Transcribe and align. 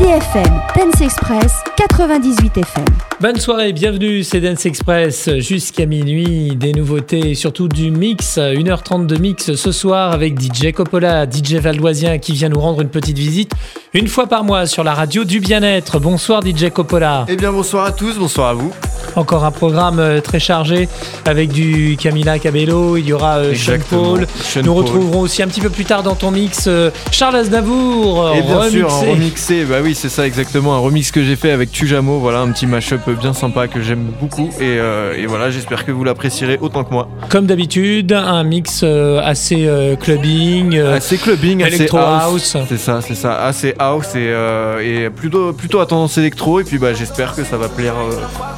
ready. 0.00 0.09
IDFM, 0.20 0.60
Dance 0.76 1.00
Express, 1.00 1.52
98 1.76 2.58
FM. 2.58 2.84
Bonne 3.20 3.36
soirée, 3.36 3.72
bienvenue, 3.72 4.22
c'est 4.22 4.40
Dance 4.40 4.66
Express 4.66 5.30
jusqu'à 5.38 5.86
minuit. 5.86 6.56
Des 6.56 6.72
nouveautés 6.72 7.34
surtout 7.34 7.68
du 7.68 7.90
mix. 7.90 8.36
1h30 8.36 9.06
de 9.06 9.16
mix 9.16 9.54
ce 9.54 9.72
soir 9.72 10.12
avec 10.12 10.38
DJ 10.38 10.72
Coppola, 10.72 11.26
DJ 11.30 11.54
Valdoisien 11.54 12.18
qui 12.18 12.32
vient 12.32 12.50
nous 12.50 12.60
rendre 12.60 12.82
une 12.82 12.88
petite 12.90 13.16
visite 13.16 13.52
une 13.94 14.08
fois 14.08 14.26
par 14.26 14.44
mois 14.44 14.66
sur 14.66 14.84
la 14.84 14.94
radio 14.94 15.24
du 15.24 15.40
bien-être. 15.40 15.98
Bonsoir 15.98 16.42
DJ 16.44 16.70
Coppola. 16.70 17.24
Eh 17.28 17.36
bien 17.36 17.52
bonsoir 17.52 17.86
à 17.86 17.92
tous, 17.92 18.18
bonsoir 18.18 18.48
à 18.48 18.54
vous. 18.54 18.72
Encore 19.16 19.44
un 19.44 19.50
programme 19.50 19.98
euh, 19.98 20.20
très 20.20 20.38
chargé 20.38 20.88
avec 21.26 21.50
du 21.50 21.96
Camila 22.00 22.38
Cabello, 22.38 22.96
il 22.96 23.06
y 23.06 23.12
aura 23.12 23.38
euh, 23.38 23.54
Sean 23.54 23.78
Paul. 23.88 24.26
Nous 24.62 24.74
retrouverons 24.74 25.20
aussi 25.20 25.42
un 25.42 25.48
petit 25.48 25.60
peu 25.60 25.70
plus 25.70 25.84
tard 25.84 26.04
dans 26.04 26.14
ton 26.14 26.30
mix 26.30 26.66
euh, 26.68 26.90
Charles 27.10 27.36
Aznavour. 27.36 28.32
Et 28.36 28.42
bien 28.42 28.58
remixé. 28.58 28.78
sûr, 28.78 28.90
remixé, 28.90 29.64
bah 29.64 29.78
oui, 29.82 29.96
c'est 29.96 30.09
ça 30.10 30.26
exactement, 30.26 30.74
un 30.74 30.78
remix 30.78 31.10
que 31.10 31.22
j'ai 31.22 31.36
fait 31.36 31.50
avec 31.50 31.70
Tujamo, 31.72 32.18
voilà, 32.18 32.40
un 32.40 32.50
petit 32.50 32.66
mashup 32.66 33.08
bien 33.18 33.32
sympa 33.32 33.68
que 33.68 33.80
j'aime 33.80 34.10
beaucoup. 34.20 34.50
Et, 34.60 35.26
voilà, 35.26 35.50
j'espère 35.50 35.84
que 35.86 35.92
vous 35.92 36.04
l'apprécierez 36.04 36.58
autant 36.60 36.84
que 36.84 36.92
moi. 36.92 37.08
Comme 37.28 37.46
d'habitude, 37.46 38.12
un 38.12 38.44
mix 38.44 38.82
assez 38.82 39.68
clubbing, 40.00 40.78
assez 40.78 41.16
clubbing, 41.16 41.62
assez 41.62 41.88
house. 41.92 42.56
C'est 42.68 42.78
ça, 42.78 43.00
c'est 43.00 43.14
ça, 43.14 43.44
assez 43.44 43.74
house 43.78 44.14
et, 44.14 45.08
plutôt, 45.14 45.52
plutôt 45.52 45.80
à 45.80 45.86
tendance 45.86 46.18
électro. 46.18 46.60
Et 46.60 46.64
puis 46.64 46.78
bah, 46.78 46.92
j'espère 46.92 47.34
que 47.34 47.44
ça 47.44 47.56
va 47.56 47.68
plaire, 47.68 47.94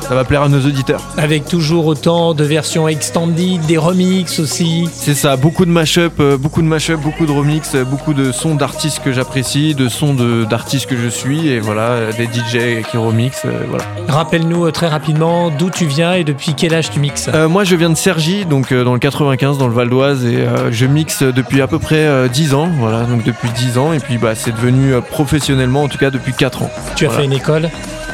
ça 0.01 0.15
va 0.15 0.25
plaire 0.25 0.43
à 0.43 0.49
nos 0.49 0.61
auditeurs. 0.61 1.03
Avec 1.17 1.47
toujours 1.47 1.87
autant 1.87 2.35
de 2.35 2.45
versions 2.45 2.89
extended, 2.89 3.61
des 3.67 3.79
remixes 3.79 4.41
aussi. 4.41 4.89
C'est 4.93 5.15
ça, 5.15 5.37
beaucoup 5.37 5.65
de 5.65 5.71
mashup, 5.71 6.21
euh, 6.21 6.37
beaucoup 6.37 6.63
de 6.63 6.67
mashup, 6.67 7.01
beaucoup 7.01 7.27
de 7.27 7.33
remix, 7.33 7.75
euh, 7.75 7.85
beaucoup 7.85 8.15
de 8.15 8.33
sons 8.33 8.55
d'artistes 8.55 9.01
que 9.05 9.13
j'apprécie, 9.13 9.75
de 9.75 9.89
sons 9.89 10.15
d'artistes 10.49 10.87
que 10.87 10.97
je 10.97 11.09
suis, 11.09 11.42
et 11.49 11.61
voilà, 11.61 11.91
euh, 11.91 12.13
des 12.13 12.25
DJ 12.25 12.83
qui 12.91 12.97
remixent, 12.97 13.47
voilà. 13.69 13.85
Rappelle-nous 14.09 14.71
très 14.71 14.89
rapidement 14.89 15.51
d'où 15.51 15.71
tu 15.71 15.87
viens 15.87 16.15
et 16.15 16.25
depuis 16.25 16.55
quel 16.55 16.75
âge 16.75 16.91
tu 16.91 17.01
mixes? 17.01 17.31
moi, 17.49 17.65
je 17.65 17.77
viens 17.77 17.91
de 17.91 17.95
Cergy, 17.95 18.45
donc 18.45 18.73
dans 18.73 18.93
le 18.93 18.99
95, 18.99 19.59
dans 19.59 19.69
le 19.69 19.75
Val 19.75 19.89
d'Oise, 19.89 20.25
et 20.25 20.47
je 20.71 20.87
mixe 20.87 21.23
depuis 21.23 21.61
à 21.61 21.67
peu 21.67 21.79
près 21.79 22.29
10 22.29 22.55
ans, 22.55 22.69
voilà, 22.79 23.03
donc 23.03 23.25
depuis 23.25 23.49
10 23.51 23.79
ans, 23.79 23.93
et 23.93 23.99
puis 23.99 24.19
bah, 24.19 24.35
c'est 24.35 24.53
devenu 24.53 24.95
professionnellement, 25.11 25.83
en 25.85 25.89
tout 25.89 25.99
cas 25.99 26.11
depuis 26.11 26.33
4 26.33 26.63
ans. 26.63 26.71
Tu 26.97 27.07
as 27.07 27.11
fait 27.11 27.25
une 27.25 27.33
école? 27.33 27.69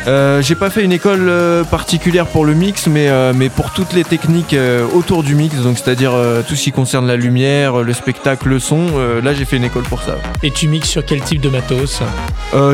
Euh, 0.09 0.41
j'ai 0.41 0.55
pas 0.55 0.71
fait 0.71 0.83
une 0.83 0.93
école 0.93 1.29
euh, 1.29 1.65
particulière 1.65 2.27
pour 2.27 2.47
le 2.47 2.55
mix, 2.55 2.87
mais, 2.87 3.09
euh, 3.09 3.35
mais 3.37 3.51
pour 3.51 3.73
toutes 3.73 3.93
les 3.93 4.05
techniques 4.05 4.57
autour 4.95 5.23
du 5.23 5.35
mix, 5.35 5.57
donc 5.57 5.77
c'est-à-dire 5.79 6.13
tout 6.49 6.57
ce 6.57 6.63
qui 6.63 6.73
concerne 6.73 7.07
la 7.07 7.17
lumière, 7.17 7.83
le 7.83 7.93
spectacle, 7.93 8.49
le 8.49 8.59
son. 8.59 8.87
là, 9.23 9.35
j'ai 9.35 9.45
fait 9.45 9.57
une 9.57 9.65
école 9.65 9.83
pour 9.83 10.03
ça. 10.03 10.17
Et 10.43 10.51
tu 10.51 10.69
mixes 10.69 10.89
sur 10.89 11.05
quel 11.05 11.21
type 11.21 11.41
de 11.41 11.49
matos? 11.49 12.01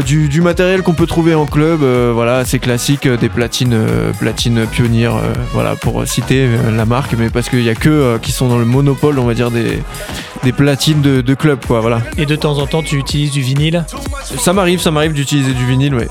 Du, 0.07 0.29
du, 0.29 0.41
matériel 0.41 0.83
qu'on 0.83 0.95
peut 0.95 1.07
trouver 1.07 1.35
en 1.35 1.47
club, 1.47 1.81
voilà, 2.13 2.45
c'est 2.45 2.59
classique, 2.59 3.09
des 3.09 3.29
platines, 3.29 3.77
platines 4.21 4.67
Pioneer, 4.67 5.11
voilà, 5.53 5.77
pour 5.77 6.07
citer 6.07 6.49
la 6.75 6.85
marque, 6.85 7.15
mais 7.19 7.31
parce 7.31 7.49
qu'il 7.49 7.63
y 7.63 7.71
a 7.71 7.75
que 7.75 8.19
qui 8.19 8.33
sont 8.33 8.49
dans 8.49 8.59
le 8.59 8.65
monopole, 8.65 9.19
on 9.19 9.25
va 9.25 9.35
dire 9.35 9.51
des, 9.51 9.83
des 10.43 10.53
platines 10.53 11.01
de, 11.01 11.21
de 11.21 11.35
club, 11.35 11.65
quoi, 11.67 11.81
voilà. 11.81 12.01
Et 12.17 12.27
de 12.27 12.37
temps 12.37 12.59
en 12.59 12.67
temps, 12.67 12.83
tu 12.83 12.97
utilises 12.97 13.33
du 13.33 13.41
vinyle? 13.41 13.85
Ça 14.39 14.53
m'arrive, 14.53 14.81
ça 14.81 14.91
m'arrive 14.91 15.13
d'utiliser 15.13 15.53
du 15.53 15.67
vinyle, 15.67 15.95
ouais. 15.95 16.09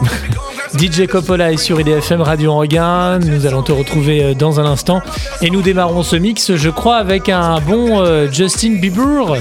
DJ 0.80 1.06
Coppola 1.06 1.52
est 1.52 1.58
sur 1.58 1.78
IDFM 1.78 2.22
Radio 2.22 2.54
Regain. 2.54 3.18
Nous 3.18 3.44
allons 3.44 3.62
te 3.62 3.70
retrouver 3.70 4.24
euh, 4.24 4.34
dans 4.34 4.60
un 4.60 4.64
instant. 4.64 5.02
Et 5.42 5.50
nous 5.50 5.60
démarrons 5.60 6.02
ce 6.02 6.16
mix, 6.16 6.56
je 6.56 6.70
crois, 6.70 6.96
avec 6.96 7.28
un 7.28 7.60
bon 7.60 8.00
euh, 8.00 8.28
Justin 8.32 8.76
Bieber. 8.80 9.34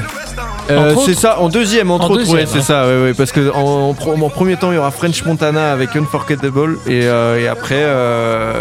Euh, 0.70 0.96
c'est 1.06 1.14
ça, 1.14 1.40
en 1.40 1.48
deuxième, 1.48 1.92
entre 1.92 2.12
autres, 2.12 2.26
c'est 2.46 2.62
ça, 2.62 2.86
parce 3.18 3.32
que 3.32 3.52
en, 3.56 3.94
premier 4.30 4.58
temps, 4.58 4.74
il 4.74 4.76
y 4.76 4.78
aura 4.78 4.92
French 4.92 5.24
Montana 5.24 5.72
avec 5.72 5.96
Unforgettable, 5.96 6.78
et, 6.88 7.08
après 7.48 7.86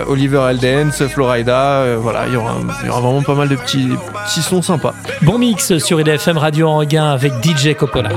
Oliver 0.06 0.38
Aldens, 0.38 0.92
Florida, 1.08 1.84
voilà, 2.00 2.26
il 2.28 2.34
y, 2.34 2.36
aura, 2.36 2.54
vraiment 3.00 3.22
pas 3.22 3.34
mal 3.34 3.48
de 3.48 3.56
petits, 3.56 3.88
petits 4.24 4.42
sons 4.42 4.62
sympas. 4.62 4.94
Bon 5.22 5.36
mix 5.36 5.76
sur 5.78 6.00
IDFM 6.00 6.38
Radio 6.38 6.72
Regain 6.72 7.10
avec 7.10 7.32
DJ 7.44 7.74
Coppola. 7.74 8.10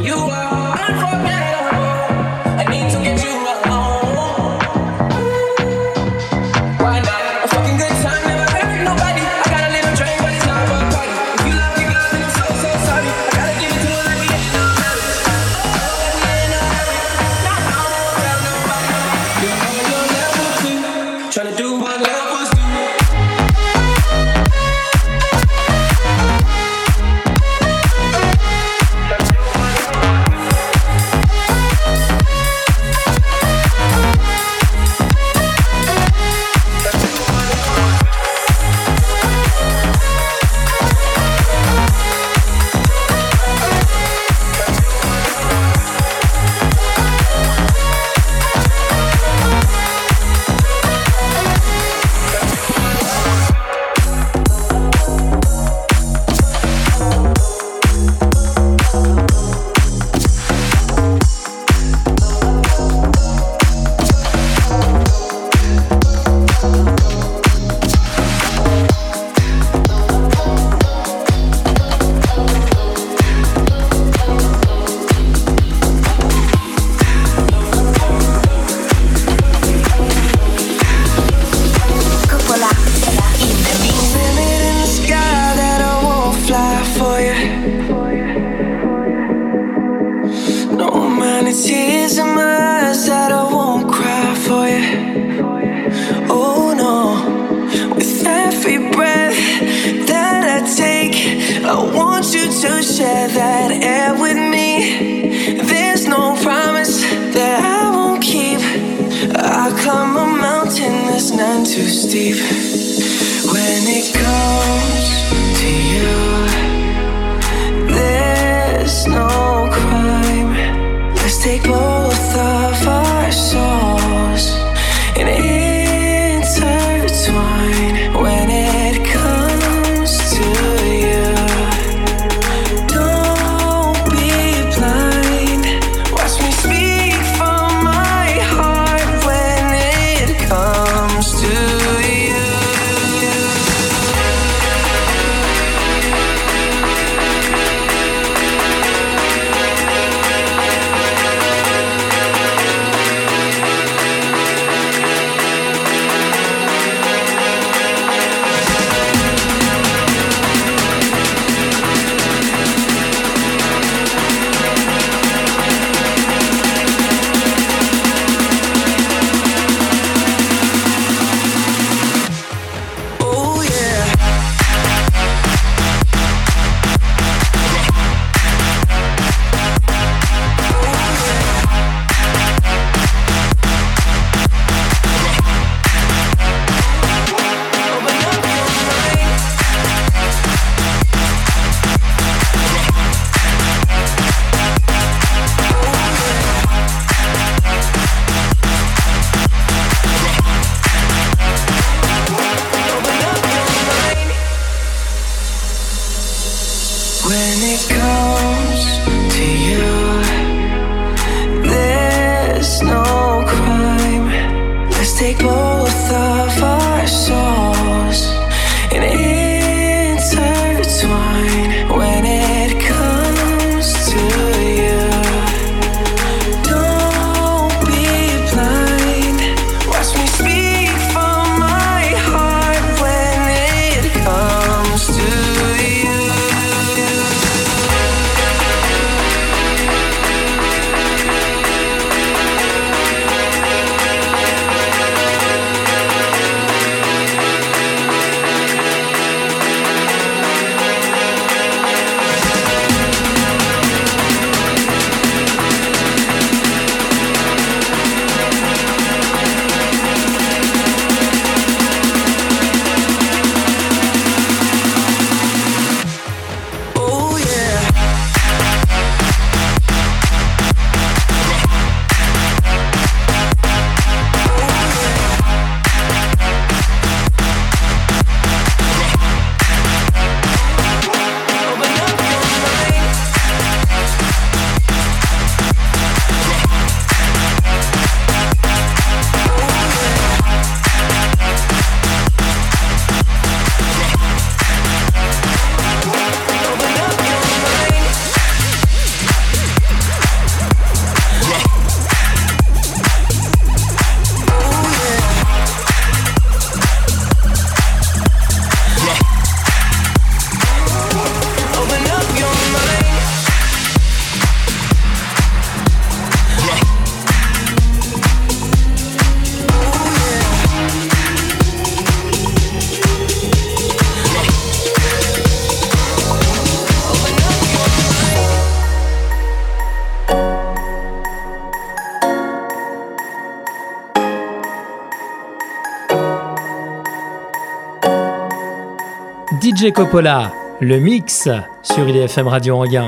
DJ 339.82 339.92
Coppola, 339.94 340.54
le 340.80 341.00
mix 341.00 341.50
sur 341.82 342.08
IDFM 342.08 342.48
Radio 342.48 342.76
Anguin. 342.76 343.08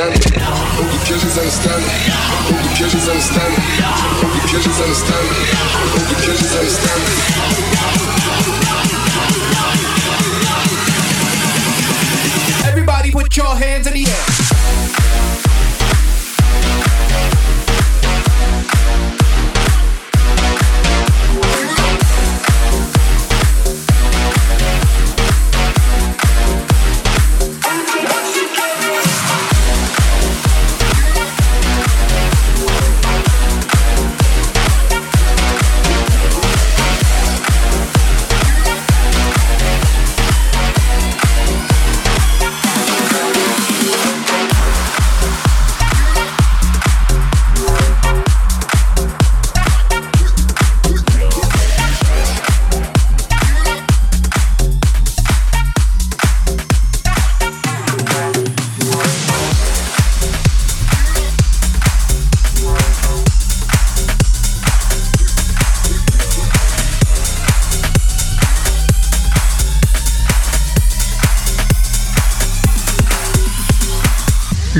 understand 0.00 0.36
it. 0.36 0.42
Hope 0.42 0.90
the 0.92 1.04
judges 1.04 1.38
understand 1.38 1.82
it. 1.82 2.12
Hope 2.46 2.62
the 2.62 2.74
judges 2.74 3.08
understand 3.08 3.52
it. 3.52 3.82
Hope 4.22 4.32
the 4.32 4.48
judges 4.48 4.80
understand 4.80 5.26
it. 5.26 5.57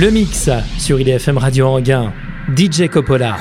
Le 0.01 0.11
mix 0.11 0.49
sur 0.79 1.01
IDFM 1.01 1.39
Radio 1.39 1.67
Anguin, 1.67 2.13
DJ 2.57 2.87
Coppola. 2.89 3.37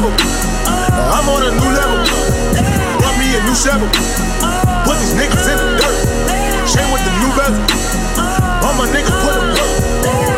level. 0.00 0.12
I'm 1.12 1.28
on 1.28 1.42
a 1.42 1.50
new 1.50 1.70
level. 1.76 2.00
Brought 2.98 3.18
me 3.18 3.36
a 3.36 3.42
new 3.44 3.54
shovel. 3.54 3.88
Put 4.84 4.96
these 4.98 5.14
niggas 5.14 5.44
in 5.52 5.58
the 5.60 5.68
dirt. 5.76 5.98
Chain 6.68 6.88
with 6.92 7.04
the 7.04 7.12
new 7.20 7.30
bezel. 7.36 7.60
All 8.64 8.74
my 8.74 8.86
niggas 8.88 9.16
put 9.20 9.34
them 9.34 10.24
up. 10.24 10.29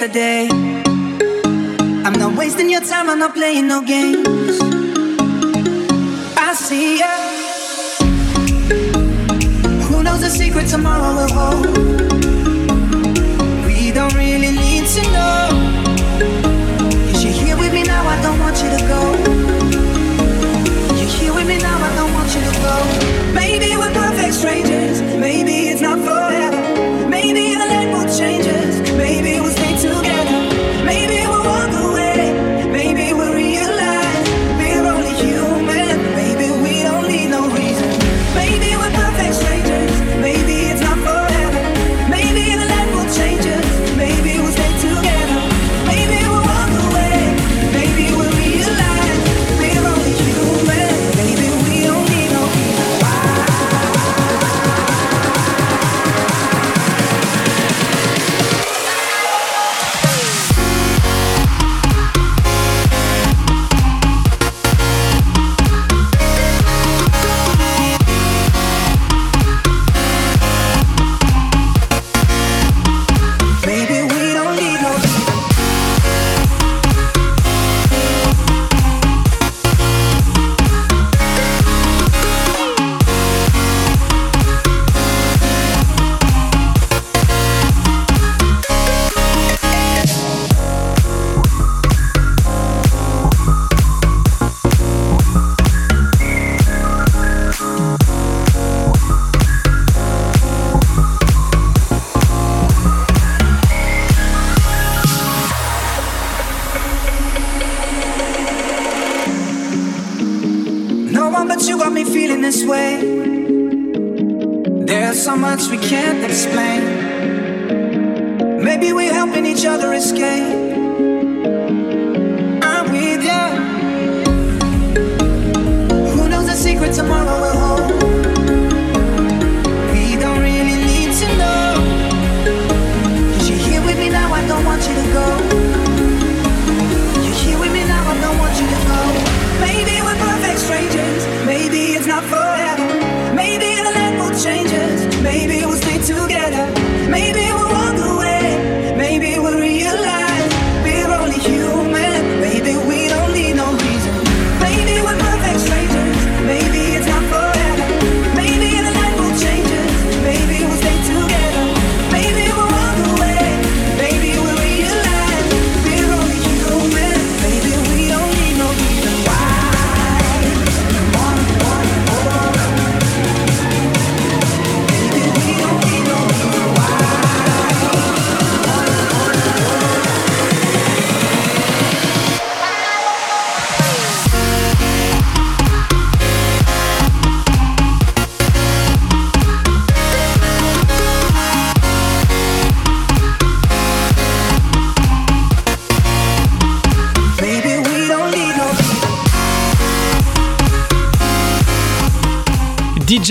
yesterday. 0.00 0.48
I'm 2.04 2.14
not 2.14 2.36
wasting 2.36 2.70
your 2.70 2.80
time, 2.80 3.10
I'm 3.10 3.18
not 3.18 3.34
playing 3.34 3.68
no 3.68 3.82
games. 3.82 4.58
I 6.36 6.54
see 6.54 6.98
ya. 6.98 7.10
Who 9.88 10.02
knows 10.02 10.20
the 10.22 10.30
secret 10.30 10.68
tomorrow 10.68 11.14
will 11.16 11.32
hold? 11.38 11.66
We 13.66 13.92
don't 13.92 14.14
really 14.14 14.52
need 14.52 14.86
to 14.96 15.02
know. 15.12 15.48
Cause 17.06 17.22
you're 17.22 17.32
here 17.32 17.58
with 17.58 17.72
me 17.74 17.82
now, 17.82 18.02
I 18.06 18.22
don't 18.22 18.38
want 18.38 18.56
you 18.62 18.70
to 18.76 18.82
go. 18.92 19.02
You're 20.96 21.12
here 21.18 21.34
with 21.34 21.46
me 21.46 21.58
now, 21.58 21.76
I 21.76 21.94
don't 21.96 22.12
want 22.14 22.34
you 22.34 22.40
to 22.40 22.54
go. 22.64 23.34
Maybe 23.34 23.76
we're 23.76 23.92
perfect 23.92 24.34
strangers. 24.34 24.89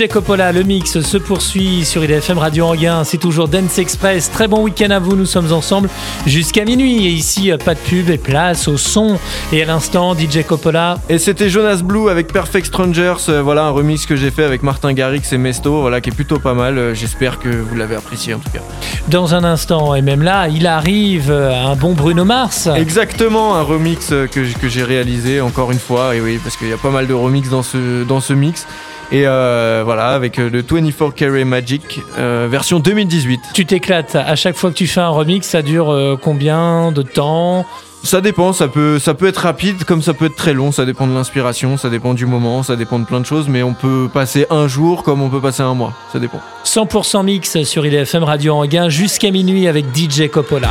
DJ 0.00 0.08
Coppola, 0.08 0.50
le 0.52 0.62
mix 0.62 1.00
se 1.00 1.18
poursuit 1.18 1.84
sur 1.84 2.02
IDFM 2.02 2.38
Radio 2.38 2.64
Anguin. 2.64 3.04
C'est 3.04 3.18
toujours 3.18 3.48
Dance 3.48 3.78
Express. 3.78 4.30
Très 4.30 4.48
bon 4.48 4.62
week-end 4.62 4.90
à 4.90 4.98
vous. 4.98 5.14
Nous 5.14 5.26
sommes 5.26 5.52
ensemble 5.52 5.90
jusqu'à 6.26 6.64
minuit. 6.64 7.06
Et 7.06 7.10
ici, 7.10 7.52
pas 7.62 7.74
de 7.74 7.80
pub 7.80 8.08
et 8.08 8.16
place 8.16 8.66
au 8.66 8.78
son. 8.78 9.18
Et 9.52 9.62
à 9.62 9.66
l'instant, 9.66 10.16
DJ 10.16 10.42
Coppola. 10.46 10.98
Et 11.10 11.18
c'était 11.18 11.50
Jonas 11.50 11.82
Blue 11.84 12.08
avec 12.08 12.32
Perfect 12.32 12.68
Strangers. 12.68 13.16
Euh, 13.28 13.42
voilà 13.42 13.64
un 13.64 13.70
remix 13.70 14.06
que 14.06 14.16
j'ai 14.16 14.30
fait 14.30 14.44
avec 14.44 14.62
Martin 14.62 14.94
Garrix 14.94 15.20
et 15.32 15.38
Mesto. 15.38 15.82
Voilà 15.82 16.00
qui 16.00 16.08
est 16.08 16.14
plutôt 16.14 16.38
pas 16.38 16.54
mal. 16.54 16.78
Euh, 16.78 16.94
j'espère 16.94 17.38
que 17.38 17.50
vous 17.50 17.74
l'avez 17.76 17.96
apprécié 17.96 18.32
en 18.32 18.38
tout 18.38 18.50
cas. 18.50 18.62
Dans 19.08 19.34
un 19.34 19.44
instant, 19.44 19.94
et 19.94 20.00
même 20.00 20.22
là, 20.22 20.48
il 20.48 20.66
arrive 20.66 21.30
euh, 21.30 21.52
un 21.52 21.76
bon 21.76 21.92
Bruno 21.92 22.24
Mars. 22.24 22.70
Exactement, 22.74 23.54
un 23.54 23.62
remix 23.62 24.08
que, 24.08 24.26
que 24.26 24.68
j'ai 24.68 24.82
réalisé 24.82 25.42
encore 25.42 25.72
une 25.72 25.78
fois. 25.78 26.16
Et 26.16 26.22
oui, 26.22 26.40
parce 26.42 26.56
qu'il 26.56 26.68
y 26.68 26.72
a 26.72 26.78
pas 26.78 26.90
mal 26.90 27.06
de 27.06 27.12
remix 27.12 27.50
dans 27.50 27.62
ce, 27.62 28.04
dans 28.04 28.20
ce 28.20 28.32
mix. 28.32 28.66
Et 29.12 29.26
euh, 29.26 29.82
voilà, 29.84 30.10
avec 30.10 30.38
euh, 30.38 30.48
le 30.48 30.62
24 30.62 31.14
Carry 31.14 31.44
Magic 31.44 32.00
euh, 32.18 32.46
version 32.48 32.78
2018. 32.78 33.40
Tu 33.54 33.66
t'éclates 33.66 34.14
à 34.14 34.36
chaque 34.36 34.56
fois 34.56 34.70
que 34.70 34.76
tu 34.76 34.86
fais 34.86 35.00
un 35.00 35.08
remix, 35.08 35.46
ça 35.46 35.62
dure 35.62 36.18
combien 36.22 36.92
de 36.92 37.02
temps? 37.02 37.66
Ça 38.02 38.20
dépend, 38.20 38.52
ça 38.52 38.68
peut, 38.68 38.98
ça 38.98 39.12
peut 39.12 39.26
être 39.26 39.38
rapide 39.38 39.84
comme 39.84 40.00
ça 40.00 40.14
peut 40.14 40.26
être 40.26 40.36
très 40.36 40.54
long, 40.54 40.72
ça 40.72 40.86
dépend 40.86 41.06
de 41.06 41.12
l'inspiration, 41.12 41.76
ça 41.76 41.90
dépend 41.90 42.14
du 42.14 42.24
moment, 42.24 42.62
ça 42.62 42.76
dépend 42.76 42.98
de 42.98 43.04
plein 43.04 43.20
de 43.20 43.26
choses, 43.26 43.48
mais 43.48 43.62
on 43.62 43.74
peut 43.74 44.08
passer 44.12 44.46
un 44.48 44.68
jour 44.68 45.02
comme 45.02 45.20
on 45.20 45.28
peut 45.28 45.40
passer 45.40 45.62
un 45.62 45.74
mois, 45.74 45.92
ça 46.12 46.18
dépend. 46.18 46.40
100% 46.64 47.24
mix 47.24 47.62
sur 47.64 47.84
IDFM 47.84 48.22
Radio 48.22 48.54
Anguin 48.54 48.88
jusqu'à 48.88 49.30
minuit 49.30 49.68
avec 49.68 49.84
DJ 49.94 50.30
Coppola. 50.30 50.70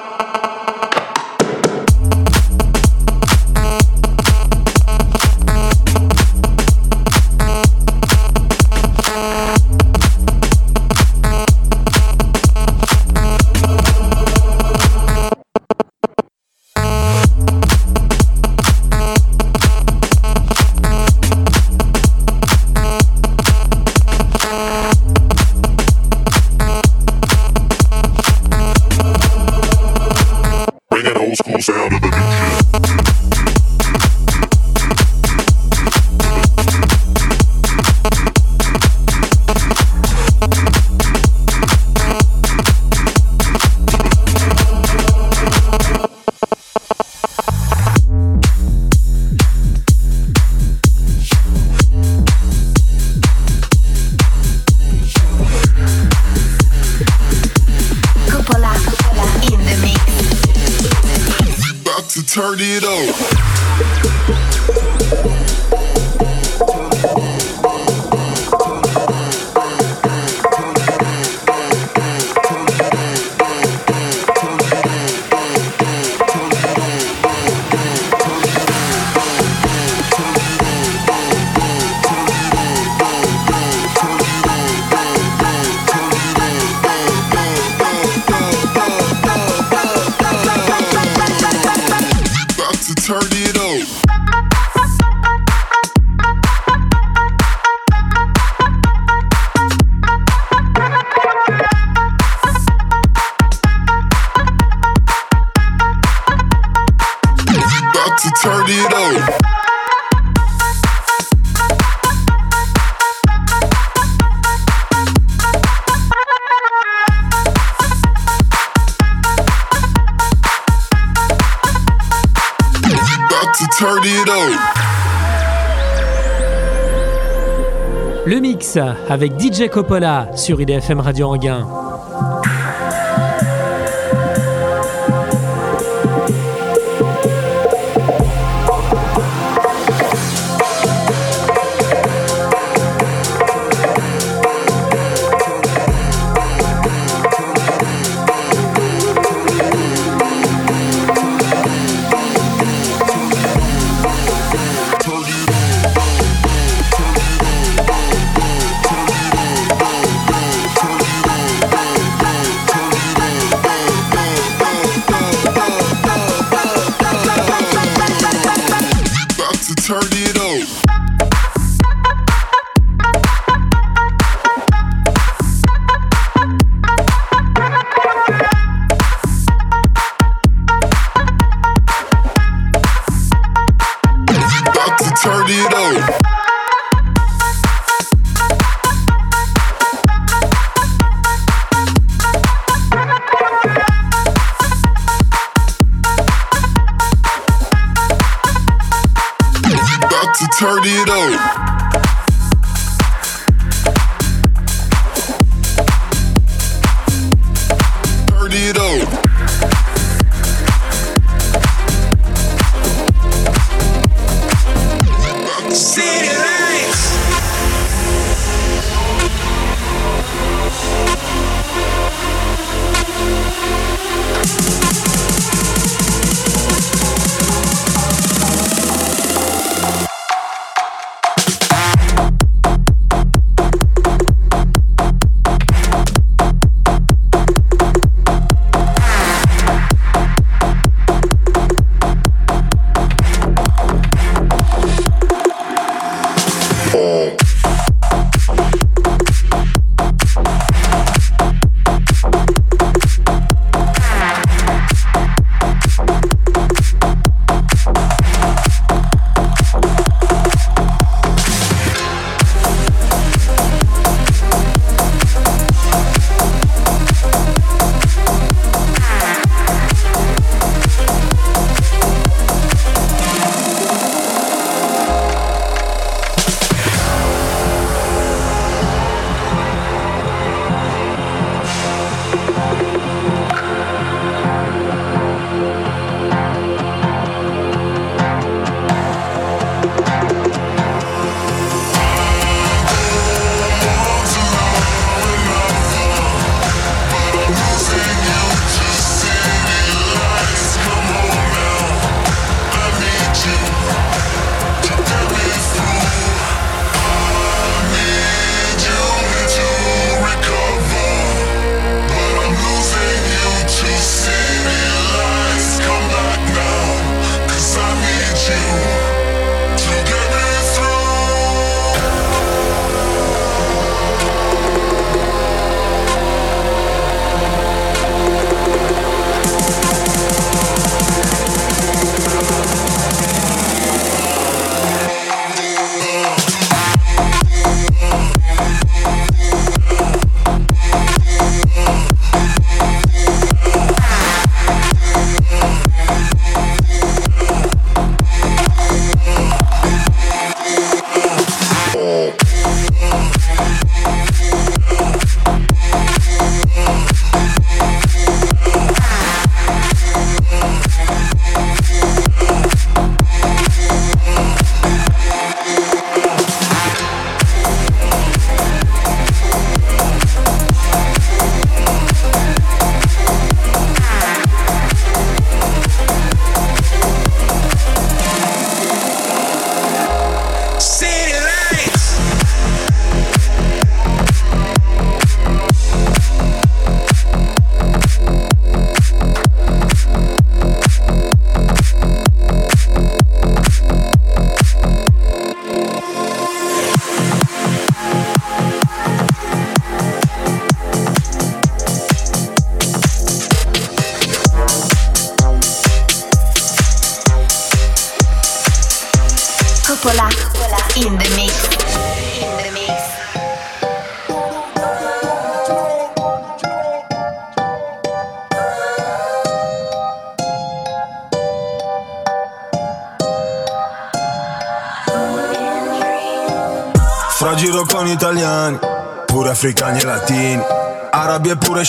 Le 128.25 128.39
mix 128.39 128.77
avec 129.07 129.39
DJ 129.39 129.69
Coppola 129.69 130.29
sur 130.35 130.59
IDFM 130.59 130.99
Radio 130.99 131.27
Anguin. 131.27 131.90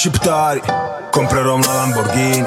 Sciptari, 0.03 0.61
comprerò 1.13 1.55
una 1.55 1.75
Lamborghini. 1.75 2.45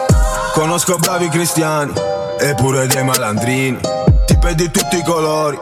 Conosco 0.51 0.97
bravi 0.97 1.29
cristiani 1.29 1.93
e 2.37 2.53
pure 2.53 2.85
dei 2.85 3.01
malandrini, 3.01 3.79
tipe 4.25 4.55
di 4.55 4.69
tutti 4.69 4.97
i 4.97 5.03
colori, 5.03 5.57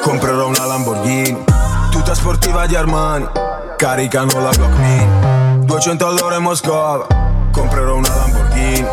comprerò 0.00 0.46
una 0.46 0.64
Lamborghini. 0.64 1.44
Tutta 1.90 2.14
sportiva 2.14 2.64
di 2.64 2.76
Armani, 2.76 3.28
caricano 3.76 4.40
la 4.40 4.52
Glock 4.52 4.78
Mini. 4.78 5.66
200 5.66 6.06
all'ora 6.06 6.36
in 6.36 6.42
Moscova, 6.44 7.06
comprerò 7.52 7.96
una 7.96 8.08
Lamborghini. 8.08 8.86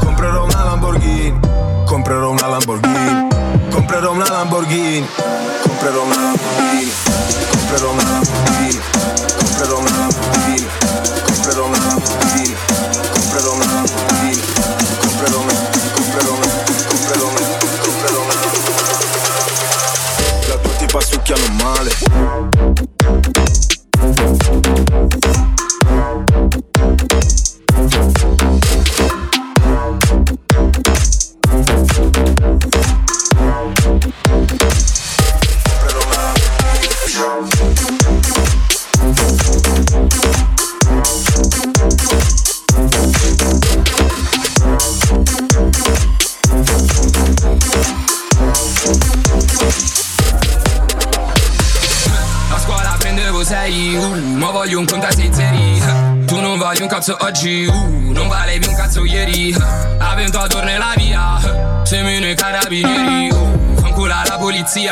Comprerò 0.00 0.42
una 0.42 0.64
Lamborghini, 0.64 1.40
comprerò 1.86 2.30
una 2.30 2.46
Lamborghini, 2.48 3.28
comprerò 3.70 4.10
una 4.10 4.28
Lamborghini, 4.28 5.08
comprerò 5.62 6.02
una 6.02 6.20
Lamborghini, 6.20 6.92
comprerò 7.52 7.92
una 7.92 8.02
Lamborghini, 8.02 8.91
Molly. 21.62 22.31
adiu. 57.22 57.91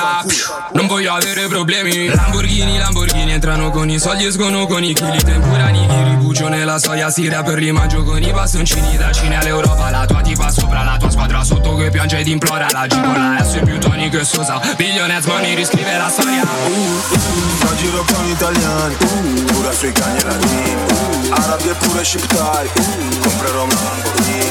via 0.00 0.24
Non 0.72 0.86
voglio 0.86 1.12
avere 1.12 1.46
problemi. 1.48 2.06
Lamborghini, 2.08 2.78
Lamborghini 2.78 3.32
Entrano 3.32 3.70
con 3.70 3.88
i 3.90 3.98
soldi, 3.98 4.24
escono 4.24 4.66
con 4.66 4.82
i 4.82 4.92
chili. 4.92 5.18
Tempura, 5.22 5.68
nigiri, 5.68 6.16
bucio 6.16 6.48
nella 6.48 6.78
soia 6.78 7.10
Si 7.10 7.28
per 7.28 7.54
rimaggio 7.54 8.02
con 8.02 8.22
i 8.22 8.32
bastoncini. 8.32 8.96
Da 8.96 9.12
Cina 9.12 9.40
all'Europa 9.40 9.90
La 9.90 10.06
tua 10.06 10.20
tipa 10.20 10.50
sopra, 10.50 10.82
la 10.84 10.96
tua 10.96 11.10
squadra 11.10 11.44
sotto 11.44 11.76
Che 11.76 11.90
piange 11.90 12.18
ed 12.18 12.28
implora. 12.28 12.66
La 12.70 12.86
G 12.86 13.00
con 13.00 13.36
è 13.52 13.62
più 13.62 13.78
toni 13.78 14.08
che 14.08 14.24
sosa 14.24 14.60
Billionaires 14.76 15.26
money 15.26 15.54
riscrive 15.54 15.96
la 15.96 16.08
storia. 16.08 16.42
Uh, 16.42 16.70
uh, 16.70 17.66
uh, 17.66 17.76
giro 17.76 18.04
con 18.04 18.24
gli 18.26 18.30
italiani 18.30 18.96
uh, 18.98 19.44
Pure 19.44 19.68
africani 19.68 20.18
e 20.18 20.24
latini 20.24 20.74
uh, 20.74 21.32
Arabi 21.32 21.68
e 21.68 21.74
pure 21.74 22.04
shiptari 22.04 22.70
uh, 22.74 23.18
Comprerò 23.20 23.64
una 23.64 23.74
Lamborghini 23.82 24.48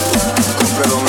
Comprerò 0.58 0.98
una 0.98 1.09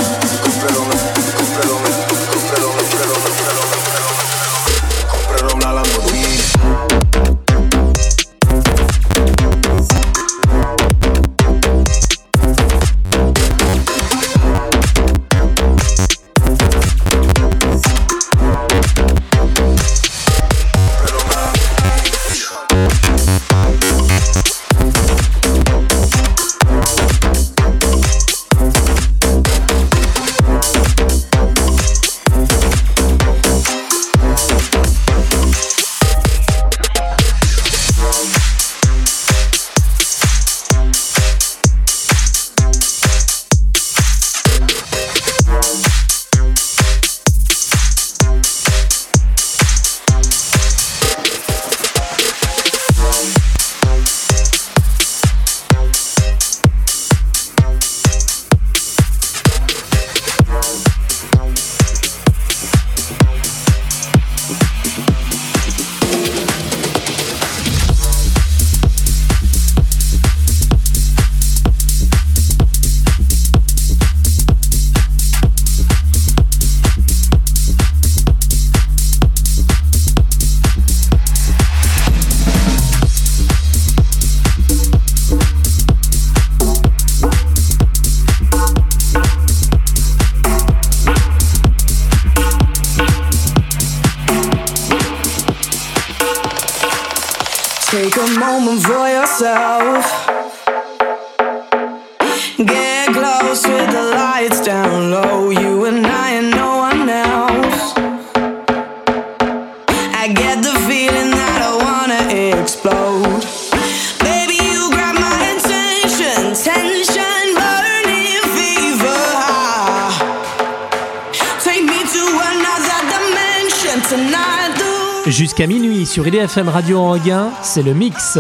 sur 126.11 126.27
IDFM 126.27 126.69
Radio 126.69 126.99
Anguin, 126.99 127.53
c'est 127.63 127.85
le 127.85 127.95
mix. 127.95 128.37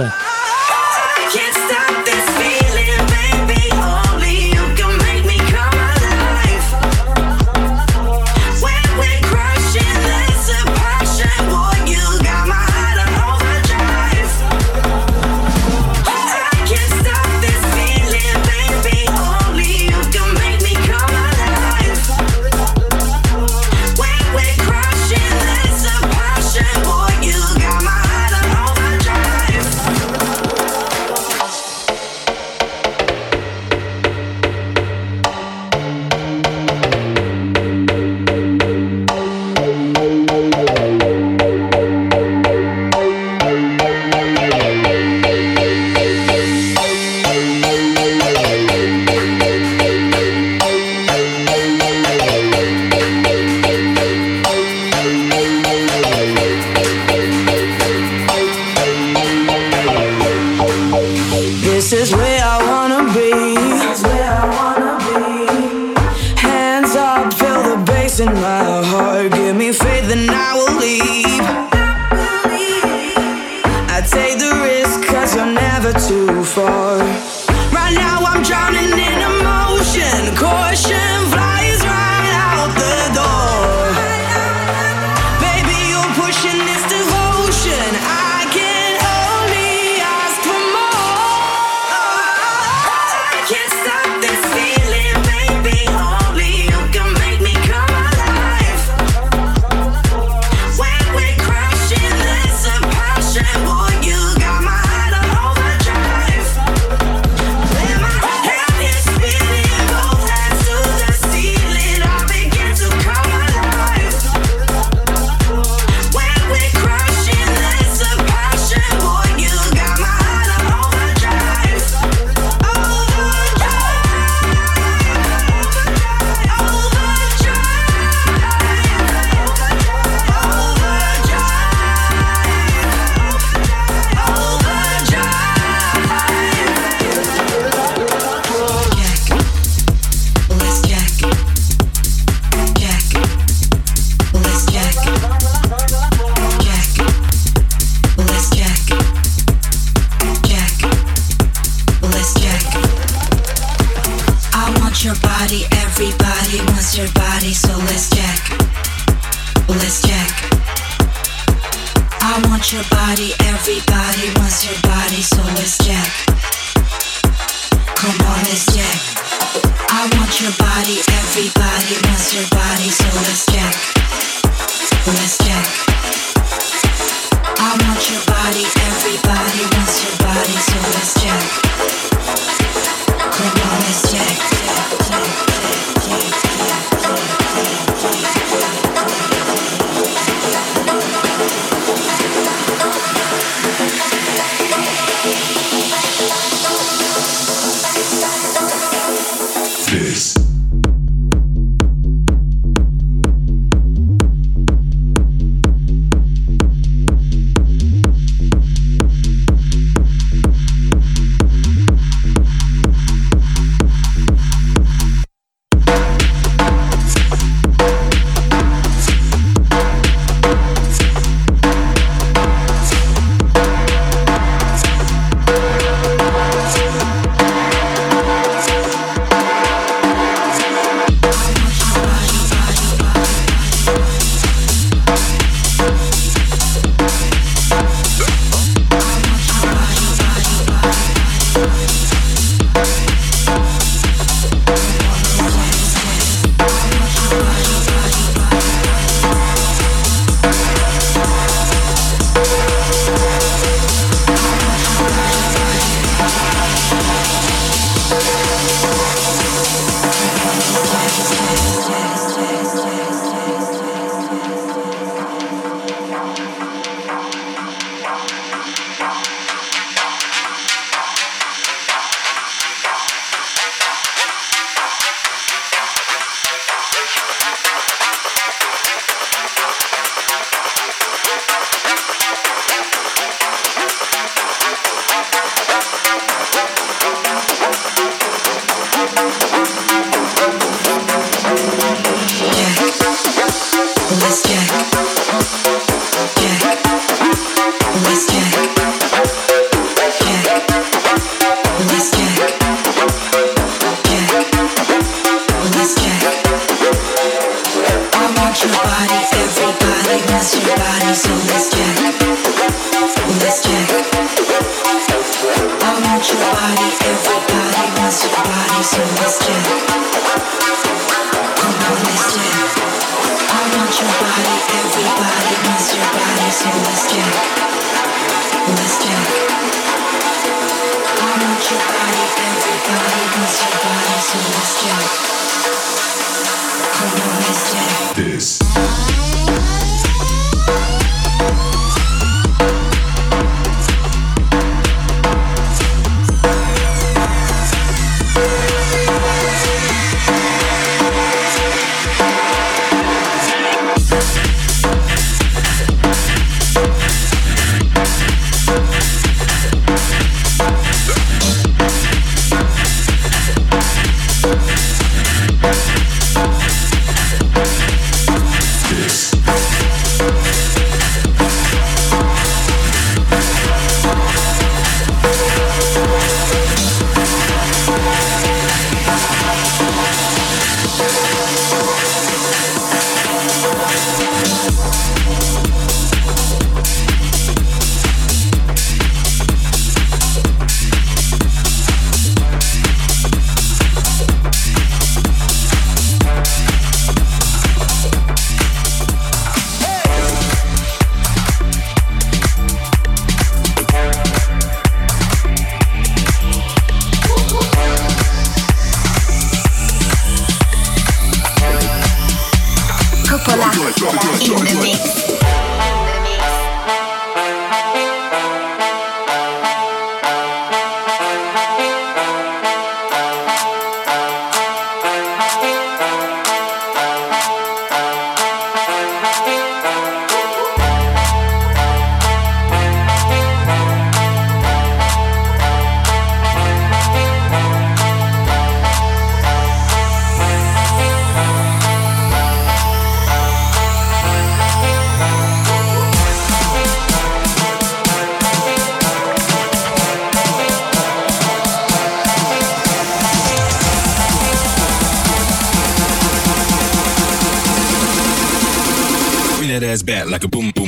back 460.11 460.27
like 460.29 460.45
a 460.45 460.49
boom. 460.49 460.80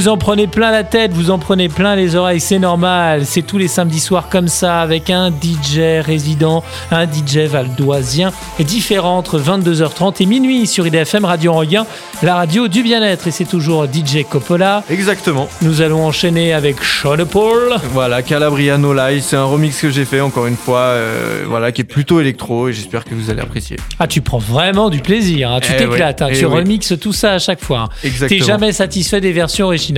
Vous 0.00 0.08
en 0.08 0.16
prenez 0.16 0.46
plein 0.46 0.70
la 0.70 0.82
tête, 0.82 1.12
vous 1.12 1.30
en 1.30 1.38
prenez 1.38 1.68
plein 1.68 1.94
les 1.94 2.16
oreilles, 2.16 2.40
c'est 2.40 2.58
normal. 2.58 3.26
C'est 3.26 3.42
tous 3.42 3.58
les 3.58 3.68
samedis 3.68 4.00
soirs 4.00 4.30
comme 4.30 4.48
ça, 4.48 4.80
avec 4.80 5.10
un 5.10 5.28
DJ 5.30 6.00
résident, 6.02 6.64
un 6.90 7.04
DJ 7.04 7.40
valdoisien, 7.40 8.32
et 8.58 8.64
différent 8.64 9.18
entre 9.18 9.38
22h30 9.38 10.22
et 10.22 10.24
minuit 10.24 10.66
sur 10.66 10.86
IDFM 10.86 11.26
Radio 11.26 11.52
Regain, 11.52 11.84
la 12.22 12.34
radio 12.36 12.66
du 12.66 12.82
bien-être. 12.82 13.26
Et 13.26 13.30
c'est 13.30 13.44
toujours 13.44 13.84
DJ 13.84 14.24
Coppola. 14.26 14.84
Exactement. 14.88 15.50
Nous 15.60 15.82
allons 15.82 16.02
enchaîner 16.06 16.54
avec 16.54 16.82
Sean 16.82 17.18
Paul. 17.30 17.74
Voilà, 17.92 18.22
Calabria 18.22 18.78
No 18.78 18.94
Lie, 18.94 19.20
c'est 19.20 19.36
un 19.36 19.44
remix 19.44 19.78
que 19.82 19.90
j'ai 19.90 20.06
fait 20.06 20.22
encore 20.22 20.46
une 20.46 20.56
fois, 20.56 20.78
euh, 20.78 21.44
voilà, 21.46 21.72
qui 21.72 21.82
est 21.82 21.84
plutôt 21.84 22.20
électro 22.22 22.68
et 22.70 22.72
j'espère 22.72 23.04
que 23.04 23.14
vous 23.14 23.28
allez 23.28 23.42
apprécier. 23.42 23.76
Ah, 23.98 24.06
tu 24.06 24.22
prends 24.22 24.38
vraiment 24.38 24.88
du 24.88 25.00
plaisir, 25.00 25.50
hein. 25.50 25.60
tu 25.60 25.72
Eh 25.74 25.76
t'éclates, 25.76 26.22
hein. 26.22 26.28
eh 26.30 26.38
tu 26.38 26.46
oui. 26.46 26.54
remixes 26.60 26.94
tout 26.98 27.12
ça 27.12 27.32
à 27.34 27.38
chaque 27.38 27.62
fois. 27.62 27.80
hein. 27.80 27.88
Exactement. 28.02 28.40
T'es 28.40 28.46
jamais 28.46 28.72
satisfait 28.72 29.20
des 29.20 29.32
versions 29.32 29.66
originales. 29.66 29.89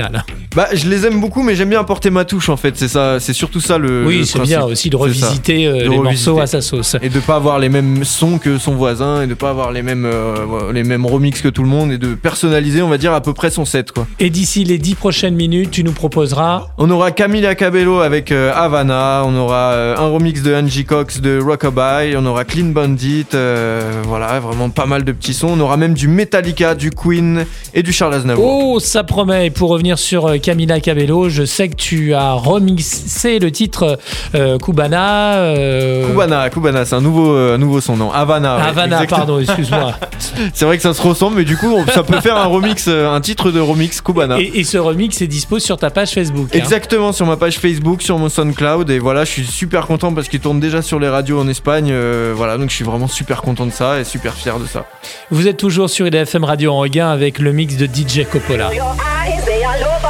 Bah, 0.54 0.68
je 0.72 0.88
les 0.88 1.06
aime 1.06 1.20
beaucoup, 1.20 1.42
mais 1.42 1.54
j'aime 1.54 1.70
bien 1.70 1.80
apporter 1.80 2.10
ma 2.10 2.24
touche 2.24 2.48
en 2.48 2.56
fait. 2.56 2.76
C'est 2.76 2.88
ça, 2.88 3.20
c'est 3.20 3.32
surtout 3.32 3.60
ça 3.60 3.78
le. 3.78 4.04
oui, 4.06 4.26
c'est 4.26 4.40
bien 4.40 4.64
aussi 4.64 4.90
de 4.90 4.96
revisiter 4.96 5.66
euh, 5.66 5.72
De 5.72 5.78
les 5.80 5.88
revisiter. 5.96 6.30
morceaux 6.30 6.40
à 6.40 6.46
sa 6.46 6.60
sauce. 6.60 6.96
Et 7.02 7.08
de 7.08 7.20
pas 7.20 7.36
avoir 7.36 7.58
les 7.58 7.68
mêmes 7.68 8.04
sons 8.04 8.38
que 8.38 8.58
son 8.58 8.74
voisin 8.74 9.22
et 9.22 9.26
de 9.26 9.34
pas 9.34 9.50
avoir 9.50 9.72
les 9.72 9.82
mêmes 9.82 10.04
euh, 10.04 10.72
les 10.72 10.84
mêmes 10.84 11.06
remixes 11.06 11.40
que 11.40 11.48
tout 11.48 11.62
le 11.62 11.68
monde 11.68 11.92
et 11.92 11.98
de 11.98 12.14
personnaliser, 12.14 12.82
on 12.82 12.88
va 12.88 12.98
dire 12.98 13.12
à 13.12 13.20
peu 13.22 13.32
près 13.32 13.50
son 13.50 13.64
set 13.64 13.92
quoi. 13.92 14.06
Et 14.20 14.30
d'ici 14.30 14.64
les 14.64 14.78
10 14.78 14.94
prochaines 14.96 15.34
minutes, 15.34 15.70
tu 15.70 15.84
nous 15.84 15.92
proposeras 15.92 16.66
On 16.78 16.90
aura 16.90 17.12
Camila 17.12 17.54
Cabello 17.54 18.00
avec 18.00 18.30
euh, 18.32 18.52
Havana, 18.54 19.22
on 19.24 19.34
aura 19.36 19.72
euh, 19.72 19.96
un 19.96 20.08
remix 20.08 20.42
de 20.42 20.54
Angie 20.54 20.84
Cox 20.84 21.20
de 21.20 21.40
Rockabye, 21.40 22.14
on 22.16 22.26
aura 22.26 22.44
Clean 22.44 22.66
Bandit, 22.66 23.26
voilà, 23.32 24.40
vraiment 24.40 24.68
pas 24.70 24.86
mal 24.86 25.04
de 25.04 25.12
petits 25.12 25.34
sons. 25.34 25.48
On 25.52 25.60
aura 25.60 25.76
même 25.76 25.94
du 25.94 26.08
Metallica, 26.08 26.74
du 26.74 26.90
Queen 26.90 27.44
et 27.74 27.82
du 27.82 27.92
Charles 27.92 28.14
Aznavour. 28.14 28.44
Oh, 28.74 28.80
ça 28.80 29.04
promet. 29.04 29.46
Et 29.46 29.50
pour 29.50 29.70
revenir 29.82 29.98
sur 29.98 30.26
euh, 30.28 30.38
Camila 30.38 30.78
Cabello, 30.78 31.28
je 31.28 31.44
sais 31.44 31.68
que 31.68 31.74
tu 31.74 32.14
as 32.14 32.34
remixé 32.34 33.40
le 33.40 33.50
titre 33.50 33.98
euh, 34.36 34.56
Cubana. 34.56 35.38
euh, 35.38 36.06
Cubana, 36.06 36.48
Cubana, 36.50 36.84
c'est 36.84 36.94
un 36.94 37.00
nouveau, 37.00 37.34
euh, 37.34 37.56
un 37.56 37.58
nouveau 37.58 37.80
son, 37.80 37.96
non 37.96 38.12
Havana. 38.12 38.58
ouais, 38.58 38.62
Havana, 38.62 39.02
exactement. 39.02 39.16
pardon, 39.18 39.40
excuse-moi. 39.40 39.94
C'est 40.54 40.64
vrai 40.66 40.76
que 40.76 40.82
ça 40.84 40.94
se 40.94 41.02
ressemble, 41.02 41.36
mais 41.38 41.44
du 41.44 41.56
coup, 41.56 41.76
ça 41.92 42.04
peut 42.04 42.20
faire 42.20 42.36
un 42.36 42.44
remix, 42.46 42.86
un 42.86 43.20
titre 43.20 43.50
de 43.50 43.58
remix 43.58 44.00
Cubana. 44.00 44.38
Et, 44.40 44.60
et 44.60 44.64
ce 44.64 44.78
remix 44.78 45.20
est 45.20 45.26
dispo 45.26 45.58
sur 45.58 45.76
ta 45.78 45.90
page 45.90 46.10
Facebook. 46.12 46.46
hein. 46.54 46.58
Exactement, 46.58 47.10
sur 47.10 47.26
ma 47.26 47.36
page 47.36 47.58
Facebook, 47.58 48.02
sur 48.02 48.18
mon 48.18 48.28
SoundCloud. 48.28 48.88
Et 48.88 49.00
voilà, 49.00 49.24
je 49.24 49.30
suis 49.30 49.44
super 49.44 49.88
content 49.88 50.14
parce 50.14 50.28
qu'il 50.28 50.38
tourne 50.38 50.60
déjà 50.60 50.80
sur 50.80 51.00
les 51.00 51.08
radios 51.08 51.40
en 51.40 51.48
Espagne. 51.48 51.88
euh, 51.90 52.32
voilà, 52.36 52.56
donc 52.56 52.70
je 52.70 52.76
suis 52.76 52.84
vraiment 52.84 53.08
super 53.08 53.42
content 53.42 53.66
de 53.66 53.72
ça 53.72 53.98
et 53.98 54.04
super 54.04 54.34
fier 54.34 54.60
de 54.60 54.66
ça. 54.66 54.84
Vous 55.32 55.48
êtes 55.48 55.56
toujours 55.56 55.90
sur 55.90 56.06
IDFM 56.06 56.44
Radio 56.44 56.72
en 56.72 56.78
regain 56.78 57.08
avec 57.10 57.40
le 57.40 57.52
mix 57.52 57.76
de 57.76 57.86
DJ 57.86 58.24
Coppola. 58.30 58.70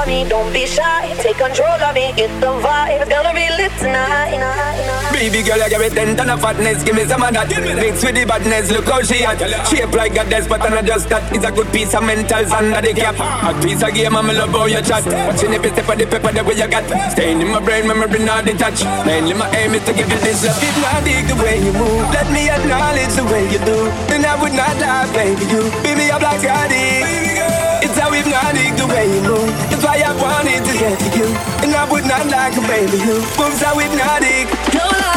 Your 0.07 0.11
eyes, 0.11 0.11
they 0.11 0.11
all 0.11 0.11
over 0.11 0.11
me. 0.11 0.29
Don't 0.29 0.53
be 0.53 0.67
shy. 0.67 1.15
Take 1.23 1.37
control 1.37 1.69
of 1.69 1.95
me. 1.95 2.13
Get 2.17 2.41
the 2.41 2.47
vibe. 2.47 3.01
It's 3.01 3.09
gonna 3.09 3.35
be 3.35 3.49
lit 3.57 3.73
tonight. 3.79 4.33
Baby 5.13 5.43
girl, 5.43 5.59
you 5.59 5.69
give 5.71 5.81
me 5.81 5.89
ten 5.91 6.17
ton 6.17 6.31
of 6.31 6.41
fatness, 6.41 6.83
give 6.83 6.97
me 6.97 7.05
some 7.05 7.23
of 7.23 7.33
that. 7.33 7.49
Mix 7.49 8.03
with 8.03 8.15
the 8.15 8.25
badness, 8.25 8.71
look 8.73 8.87
how 8.87 9.03
she 9.03 9.25
at. 9.25 9.39
Shape 9.69 9.93
like 9.93 10.17
a 10.17 10.25
desk, 10.29 10.49
but 10.49 10.63
I'm 10.63 10.75
not 10.75 10.85
just 10.85 11.09
that. 11.11 11.23
It's 11.33 11.45
a 11.45 11.53
good 11.53 11.71
piece 11.71 11.95
of 11.95 12.03
mentals 12.03 12.51
under 12.51 12.81
the 12.81 12.93
cap. 12.95 13.15
A 13.21 13.55
piece 13.63 13.83
of 13.83 13.95
game, 13.95 14.17
I'm 14.17 14.27
love 14.27 14.51
how 14.51 14.67
you 14.67 14.83
chat. 14.83 15.07
Watching 15.07 15.55
every 15.55 15.71
step 15.71 15.89
of 15.89 15.99
the 15.99 16.07
paper, 16.07 16.33
the 16.33 16.43
way 16.43 16.55
you 16.59 16.67
got. 16.67 16.85
Staying 17.13 17.41
in 17.41 17.49
my 17.53 17.61
brain, 17.61 17.87
memory 17.87 18.25
not 18.25 18.45
detached. 18.45 18.85
Mainly 19.07 19.35
my 19.35 19.47
aim 19.55 19.75
is 19.75 19.85
to 19.85 19.93
give 19.93 20.11
you 20.11 20.19
this 20.27 20.43
love. 20.43 20.59
If 20.59 20.77
not 20.83 21.05
dig 21.05 21.27
the 21.29 21.37
way 21.39 21.63
you 21.63 21.73
move, 21.73 22.03
let 22.11 22.27
me 22.33 22.51
acknowledge 22.51 23.15
the 23.15 23.25
way 23.31 23.45
you 23.47 23.61
do. 23.63 23.79
Then 24.11 24.25
I 24.27 24.35
would 24.43 24.55
not 24.55 24.75
lie, 24.83 25.07
baby. 25.15 25.47
You 25.47 25.71
be 25.87 25.95
me 25.95 26.11
up 26.11 26.23
like 26.23 26.41
Scotty. 26.41 27.23
It's 27.23 27.39
how 27.39 27.42
hypnotic 28.13 28.77
the 28.77 28.87
way 28.87 29.09
you 29.09 29.21
move. 29.25 29.51
It's 29.73 29.83
why 29.83 29.99
I 30.05 30.13
wanted 30.21 30.61
to 30.69 30.73
get 30.77 30.97
to 31.01 31.09
you. 31.19 31.29
And 31.65 31.75
I 31.75 31.89
would 31.91 32.05
not 32.05 32.27
like 32.29 32.55
a 32.57 32.65
baby 32.69 32.99
who 33.01 33.17
moves 33.41 33.59
so 33.61 33.73
hypnotic. 33.81 34.47
No 34.77 34.85
lie. 34.85 35.13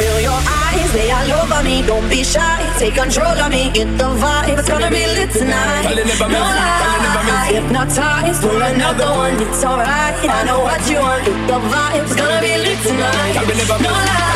Feel 0.00 0.20
your 0.20 0.40
eyes, 0.48 0.92
they 0.92 1.10
all 1.10 1.44
over 1.44 1.62
me. 1.62 1.82
Don't 1.82 2.08
be 2.08 2.24
shy. 2.24 2.60
Take 2.78 2.94
control 2.94 3.36
of 3.36 3.50
me. 3.50 3.70
Get 3.72 3.90
the 3.98 4.08
vibe. 4.20 4.58
It's 4.58 4.68
gonna 4.68 4.90
be 4.90 5.04
lit 5.06 5.30
tonight. 5.30 5.82
Tell 5.82 5.96
you 5.96 6.04
never 6.04 6.28
No 6.28 6.40
miss, 6.40 6.56
tell 6.80 6.92
you 6.92 7.00
never 7.04 7.24
lie. 7.28 7.50
Hypnotized. 7.52 8.40
Pull 8.42 8.62
another 8.62 9.10
one. 9.16 9.36
It's 9.40 9.64
alright. 9.64 10.16
I 10.24 10.44
know 10.44 10.60
what 10.60 10.80
you 10.88 11.00
want. 11.00 11.24
Get 11.24 11.40
the 11.48 11.58
vibe. 11.72 12.00
It's 12.00 12.14
gonna 12.16 12.40
be 12.40 12.52
lit 12.64 12.80
tonight. 12.80 13.34
No 13.36 13.42
miss, 13.44 13.48
tell 13.48 13.48
you 13.48 13.56
never 13.60 13.78
miss. 13.80 13.92
lie. 13.92 14.30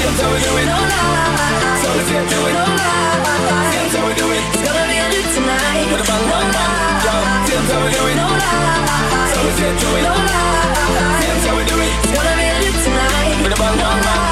That's 0.00 0.20
how 0.22 0.32
we 0.32 0.38
do 0.46 0.52
it. 0.60 0.66
No 0.70 0.78
lie. 0.80 1.80
So 1.82 1.88
let's 1.96 2.10
get 2.14 2.24
to 2.30 2.38
it. 2.48 2.54
No 2.56 2.64
lie. 2.64 3.72
That's 3.76 3.94
how 3.96 4.06
we 4.06 4.12
do 4.14 4.26
it. 4.36 4.42
It's 4.52 4.62
gonna 4.64 4.84
be 4.90 4.98
lit 5.12 5.28
tonight. 5.36 5.84
Put 5.92 6.08
a 6.08 6.85
how 7.70 7.84
we 7.84 7.90
do 7.90 8.02
it. 8.06 8.16
No 8.16 8.26
lie. 8.26 9.32
So 9.32 9.40
get 9.58 9.74
to 9.80 9.88
it. 9.98 10.02
No 10.02 10.14
lie. 10.14 11.20
That's 11.22 11.46
how 11.46 11.56
we 11.56 11.64
do 11.64 11.76
it. 11.80 11.92
It's 12.04 12.12
gonna 12.14 12.34
be 12.36 12.46
lit 12.62 12.76
tonight. 12.84 13.42
Put 13.42 13.52
a 13.52 13.56
bang, 13.56 13.78
bang, 13.78 14.02
bang. 14.02 14.25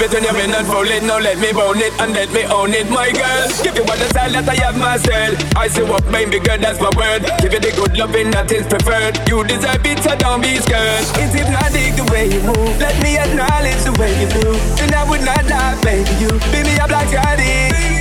Love 0.00 0.12
it 0.12 0.14
when 0.14 0.24
you're 0.24 0.44
in 0.44 0.54
and 0.54 0.68
roll 0.68 0.86
it. 0.86 1.02
Now 1.02 1.18
let 1.18 1.38
me 1.38 1.52
bone 1.52 1.78
it 1.78 1.92
and 2.00 2.12
let 2.12 2.32
me 2.32 2.44
own 2.44 2.72
it, 2.72 2.88
my 2.88 3.10
girl. 3.12 3.48
Give 3.62 3.76
you 3.76 3.84
all 3.84 3.98
the 3.98 4.08
style 4.08 4.32
that 4.32 4.48
I 4.48 4.54
have 4.64 4.78
myself. 4.78 5.36
I 5.56 5.68
say 5.68 5.82
what 5.82 6.04
baby 6.10 6.38
girl, 6.38 6.58
that's 6.58 6.80
my 6.80 6.90
word. 6.96 7.22
Give 7.40 7.52
you 7.52 7.60
the 7.60 7.72
good 7.76 7.96
loving 7.96 8.30
that 8.30 8.50
is 8.52 8.66
preferred. 8.66 9.20
You 9.28 9.44
deserve 9.44 9.84
it, 9.84 9.98
so 10.02 10.16
don't 10.16 10.40
be 10.40 10.56
scared. 10.56 11.04
It's 11.20 11.34
hypnotic 11.34 11.96
the 11.96 12.06
way 12.12 12.32
you 12.32 12.40
move. 12.40 12.78
Let 12.80 12.96
me 13.02 13.18
acknowledge 13.18 13.82
the 13.84 13.92
way 14.00 14.12
you 14.20 14.28
do. 14.40 14.56
And 14.80 14.94
I 14.94 15.04
would 15.08 15.22
not 15.22 15.44
lie, 15.46 15.76
baby. 15.82 16.08
You 16.20 16.32
me 16.64 16.78
up 16.80 16.90
like 16.90 17.08
Scotty. 17.08 17.99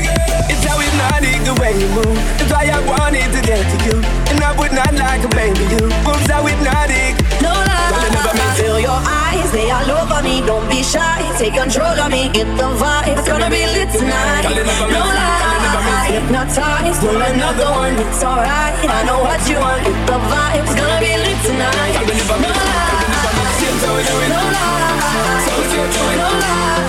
It's 1.70 1.78
how 1.78 1.78
hypnotic 1.78 1.78
the 1.78 1.78
way 1.78 1.78
you 1.78 1.89
move. 1.93 2.17
It's 2.41 2.51
why 2.51 2.65
I 2.65 2.80
wanted 2.82 3.30
to 3.30 3.41
get 3.45 3.61
to 3.61 3.78
you. 3.86 3.97
And 4.34 4.39
I 4.41 4.51
would 4.57 4.74
not 4.74 4.93
like 4.97 5.22
a 5.22 5.30
baby. 5.38 5.63
You 5.70 5.86
move 6.05 6.22
so 6.26 6.38
hypnotic. 6.45 7.13
No 7.41 7.53
Girl, 7.53 8.01
you 8.01 8.09
never 8.09 8.34
lie. 8.34 8.41
miss. 8.41 8.57
Feel 8.59 8.80
your 8.80 9.01
eyes, 9.05 9.49
they 9.53 9.70
all 9.70 9.89
over 10.01 10.22
me. 10.26 10.41
Don't 10.45 10.65
be 10.70 10.82
shy. 10.82 11.22
Take 11.38 11.53
control 11.53 11.93
of 11.99 12.09
me. 12.11 12.30
Get 12.34 12.49
the 12.57 12.67
vibe. 12.74 13.07
It's 13.13 13.28
gonna 13.28 13.49
be 13.49 13.65
lit 13.70 13.89
tonight. 13.93 14.49
You 14.49 14.55
No 14.57 14.65
miss. 14.65 14.80
Girl, 14.80 14.89
you 14.89 15.05
never 15.05 15.13
lie. 15.13 15.86
miss. 15.86 16.09
Hypnotized. 16.09 16.99
Pull 17.05 17.22
another 17.22 17.70
one. 17.78 17.95
It's 18.01 18.24
alright. 18.24 18.74
I 18.89 19.03
know 19.05 19.20
what 19.22 19.41
you 19.49 19.57
want. 19.61 19.84
Get 19.86 19.99
the 20.09 20.17
vibe. 20.26 20.57
It's 20.65 20.74
gonna 20.74 20.99
be 20.99 21.13
lit 21.22 21.39
tonight. 21.45 21.93
Girl, 21.93 22.07
you 22.09 22.15
never 22.17 22.38
No 22.41 22.49
miss. 22.49 22.57
Girl, 22.57 22.97
you 22.97 23.13
never 23.13 23.32
miss. 23.38 23.53
lie. 23.53 23.70
That's 23.70 23.84
how 23.86 23.93
we 23.93 24.01
do 24.09 24.15
it. 24.26 24.30
No 24.34 24.41
lie. 24.57 24.97
So 25.45 25.51
let's 25.53 25.74
get 25.78 25.89
to 25.93 26.01
it. 26.01 26.17
No 26.17 26.30
lie. 26.34 26.82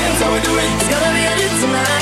That's 0.00 0.20
how 0.24 0.30
we 0.32 0.38
do 0.40 0.52
it. 0.56 0.68
It's 0.72 0.88
gonna 0.88 1.10
be 1.12 1.22
lit 1.36 1.52
tonight. 1.60 2.01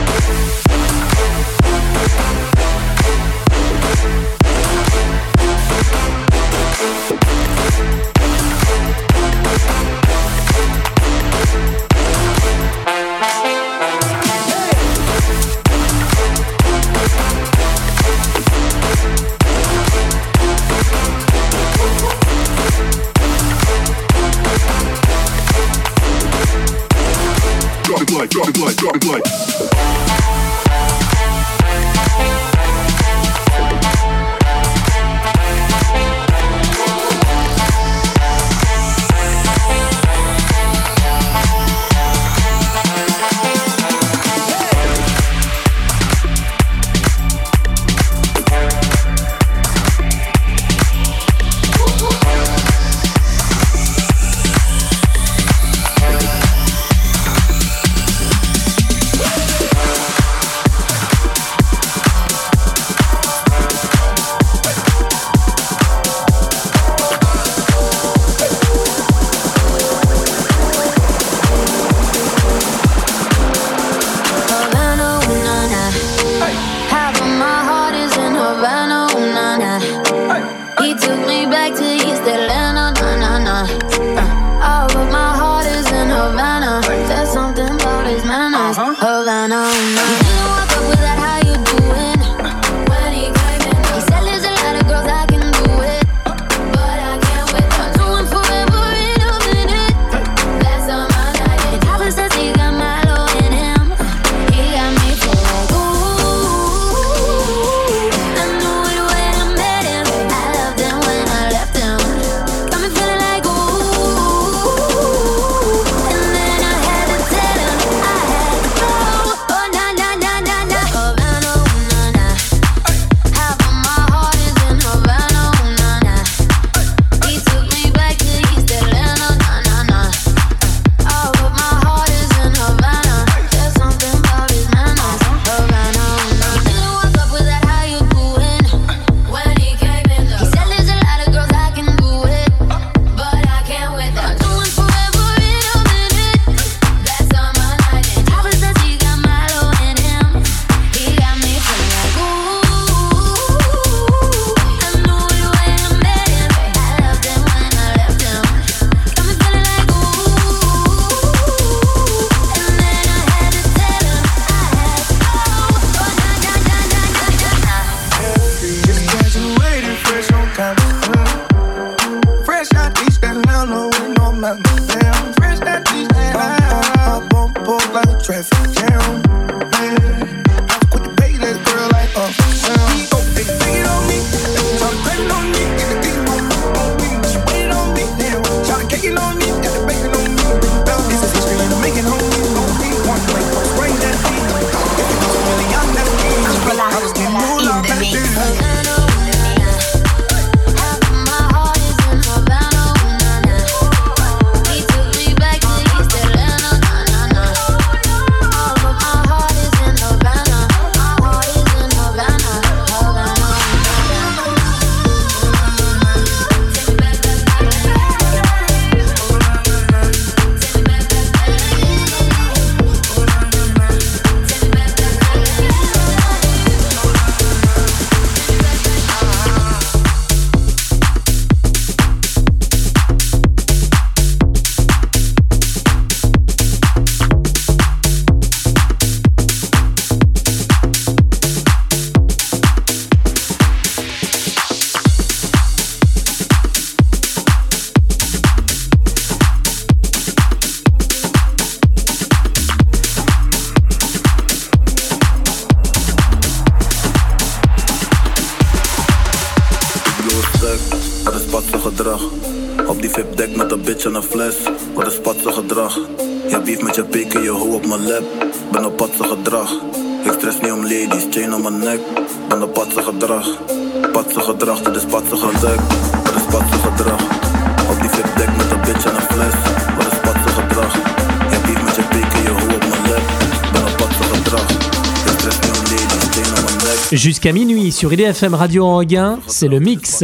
Jusqu'à 287.41 287.53
minuit 287.53 287.91
sur 287.91 288.13
IDFM 288.13 288.53
Radio 288.53 288.85
Anguin, 288.85 289.39
c'est 289.47 289.67
le 289.67 289.79
mix. 289.79 290.23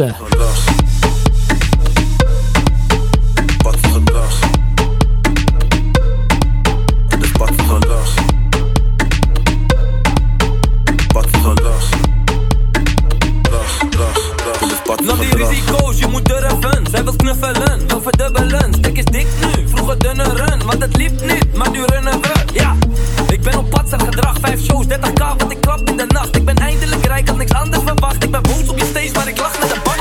Ik 23.38 23.44
ben 23.44 23.58
op 23.58 23.70
pad, 23.70 23.88
zijn 23.88 24.00
gedrag, 24.00 24.36
5 24.40 24.60
shows, 24.60 24.86
30k, 24.86 25.22
want 25.36 25.50
ik 25.50 25.60
klap 25.60 25.88
in 25.90 25.96
de 25.96 26.04
nacht. 26.06 26.36
Ik 26.36 26.44
ben 26.44 26.56
eindelijk 26.56 27.04
rijk, 27.06 27.28
had 27.28 27.36
niks 27.36 27.52
anders 27.52 27.82
verwacht. 27.82 28.24
Ik 28.24 28.30
ben 28.30 28.42
boos 28.42 28.68
op 28.68 28.78
je 28.78 28.84
steeds, 28.84 29.12
maar 29.12 29.28
ik 29.28 29.38
lach 29.38 29.58
met 29.60 29.68
de 29.68 29.80
bank. 29.84 30.00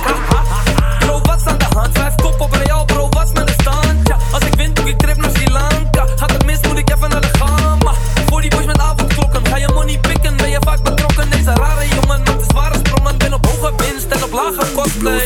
Bro, 1.00 1.22
wat's 1.24 1.46
aan 1.46 1.58
de 1.58 1.66
hand? 1.76 1.98
Vijf 1.98 2.16
kop 2.16 2.42
op 2.42 2.56
jou. 2.64 2.86
bro, 2.86 3.10
wat 3.10 3.34
met 3.34 3.48
de 3.48 3.54
stand? 3.58 4.08
Ja, 4.08 4.18
als 4.32 4.44
ik 4.44 4.54
win, 4.54 4.74
doe 4.74 4.90
ik 4.90 4.98
trip 4.98 5.18
naar 5.18 5.30
Sri 5.34 5.52
Lanka. 5.52 6.06
Gaat 6.16 6.32
het 6.32 6.46
mis, 6.46 6.60
moet 6.68 6.78
ik 6.78 6.90
even 6.90 7.10
naar 7.10 7.22
de 7.22 7.30
gamma. 7.40 7.94
Voor 8.26 8.42
die 8.42 8.50
boys 8.50 8.66
met 8.66 8.80
avondklokken, 8.80 9.46
ga 9.46 9.58
je 9.58 9.70
money 9.74 10.00
pikken, 10.00 10.38
ben 10.38 10.50
je 10.50 10.60
vaak 10.60 10.84
betrokken. 10.84 11.30
Deze 11.30 11.54
rare 11.54 11.88
jongen 11.88 12.24
met 12.26 12.40
de 12.40 12.46
zware 12.48 12.78
sprongen, 12.78 13.18
ben 13.18 13.34
op 13.34 13.46
hoge 13.46 13.74
winst 13.78 14.08
en 14.10 14.24
op 14.24 14.32
lage 14.32 14.72
kosten. 14.76 15.22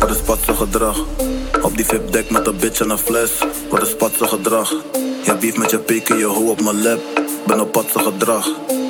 Wat 0.00 0.10
is 0.10 0.20
patse 0.24 0.54
gedrag? 0.54 0.98
Op 1.62 1.76
die 1.76 1.84
vip 1.84 2.12
deck 2.12 2.30
met 2.30 2.46
een 2.46 2.56
bitch 2.56 2.80
en 2.80 2.90
een 2.90 2.98
fles. 2.98 3.30
Wat 3.70 3.82
is 3.82 3.96
patse 3.96 4.26
gedrag? 4.28 4.74
Je 5.24 5.36
beef 5.40 5.56
met 5.56 5.70
je 5.70 5.78
piken, 5.78 6.18
je 6.18 6.24
hoe 6.24 6.50
op 6.50 6.60
mijn 6.60 6.82
lap. 6.82 7.25
Ben 7.46 7.60
op 7.60 7.72
patse 7.72 7.98
gedrag. 7.98 8.46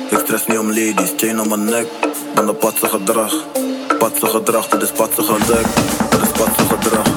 Ik 0.09 0.19
stress 0.23 0.45
niet 0.47 0.57
om 0.57 0.67
ladies, 0.67 1.13
chain 1.17 1.41
om 1.41 1.47
mijn 1.47 1.65
nek. 1.65 1.87
Ben 2.35 2.49
op 2.49 2.59
patse 2.59 2.87
gedrag. 2.87 3.33
Patse 3.99 4.25
gedrag, 4.25 4.67
dit 4.67 4.81
is 4.81 4.91
patse 4.91 5.21
gedek. 5.23 5.67
Dat 6.09 6.21
is 6.21 6.31
patse 6.39 6.63
gedrag. 6.73 7.07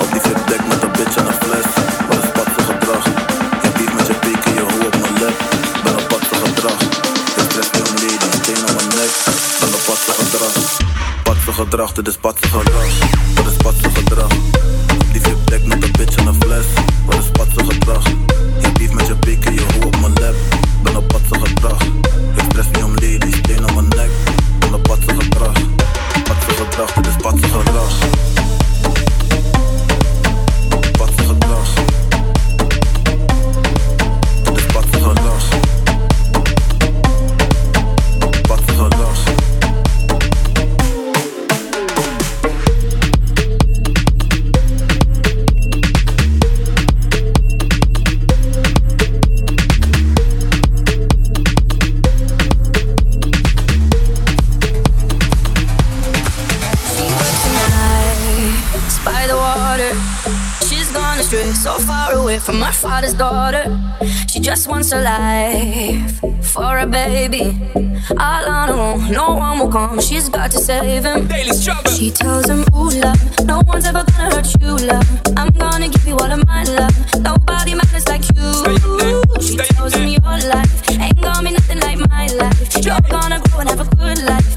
Op 0.00 0.08
die 0.12 0.20
VIP-deck 0.20 0.66
met 0.68 0.82
een 0.82 0.92
bitch 0.92 1.16
en 1.16 1.26
een 1.26 1.32
fles. 1.32 1.68
Wat 2.08 2.18
is 2.24 2.30
patse 2.32 2.62
gedrag? 2.72 3.04
Ja, 3.62 3.70
beef 3.76 3.94
met 3.94 4.06
je 4.06 4.14
pik 4.14 4.44
en 4.44 4.54
je 4.54 4.60
hoe 4.60 4.86
op 4.86 4.96
mijn 5.00 5.22
lap. 5.22 5.36
Ben 5.84 5.94
op 5.94 6.08
patse 6.08 6.34
gedrag. 6.44 6.80
Ik 7.36 7.44
stress 7.50 7.70
niet 7.70 7.88
om 7.88 7.94
ladies, 7.94 8.38
chain 8.42 8.68
om 8.68 8.74
mijn 8.74 8.88
nek. 8.98 9.12
Ben 9.60 9.74
op 9.78 9.82
patse 9.86 10.12
gedrag. 10.20 10.54
Patse 11.22 11.52
gedrag, 11.52 11.92
dit 11.92 12.08
is 12.08 12.16
patse 12.16 12.46
gedrag. 12.48 13.21
Just 64.62 64.70
wants 64.70 64.92
a 64.92 65.00
life 65.00 66.20
for 66.52 66.78
a 66.78 66.86
baby. 66.86 67.58
All 68.16 68.44
on 68.48 68.68
her 68.68 68.74
own, 68.74 69.10
no 69.10 69.34
one 69.34 69.58
will 69.58 69.72
come. 69.72 70.00
She's 70.00 70.28
got 70.28 70.52
to 70.52 70.58
save 70.58 71.04
him. 71.04 71.26
Daily 71.26 71.50
struggle. 71.52 71.90
She 71.90 72.12
tells 72.12 72.48
him, 72.48 72.64
Ooh, 72.72 72.90
love, 72.90 73.18
no 73.44 73.60
one's 73.66 73.86
ever 73.86 74.04
gonna 74.04 74.30
hurt 74.36 74.46
you, 74.60 74.76
love. 74.86 75.08
I'm 75.36 75.50
gonna 75.50 75.88
give 75.88 76.06
you 76.06 76.14
all 76.14 76.30
of 76.30 76.46
my 76.46 76.62
love. 76.62 76.94
Nobody 77.20 77.74
matters 77.74 78.06
like 78.06 78.22
you. 78.36 78.50
She 79.40 79.56
tells 79.56 79.94
him, 79.94 80.06
Your 80.06 80.38
life 80.54 80.90
ain't 80.90 81.20
gonna 81.20 81.48
be 81.48 81.54
nothing 81.54 81.80
like 81.80 81.98
my 82.10 82.26
life. 82.28 82.84
You're 82.84 83.00
gonna 83.10 83.40
grow 83.40 83.60
and 83.60 83.68
have 83.68 83.80
a 83.80 83.96
good 83.96 84.22
life. 84.22 84.51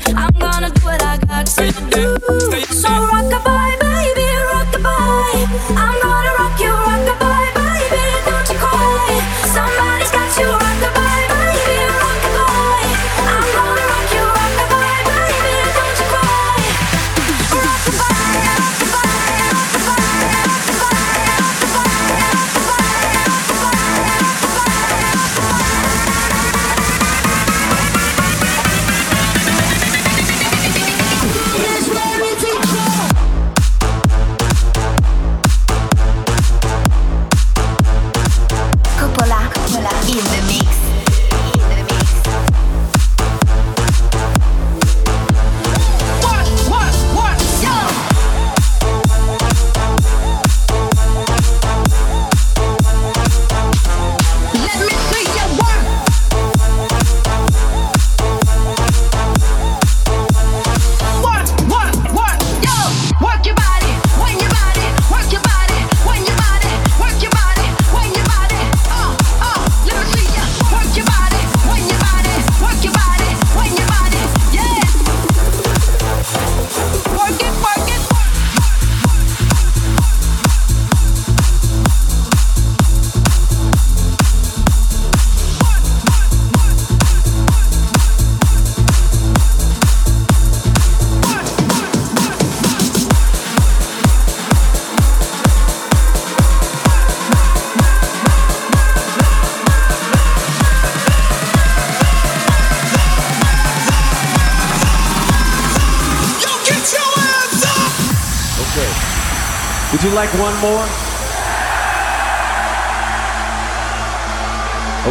Like 110.25 110.39
one 110.39 110.57
more? 110.59 110.85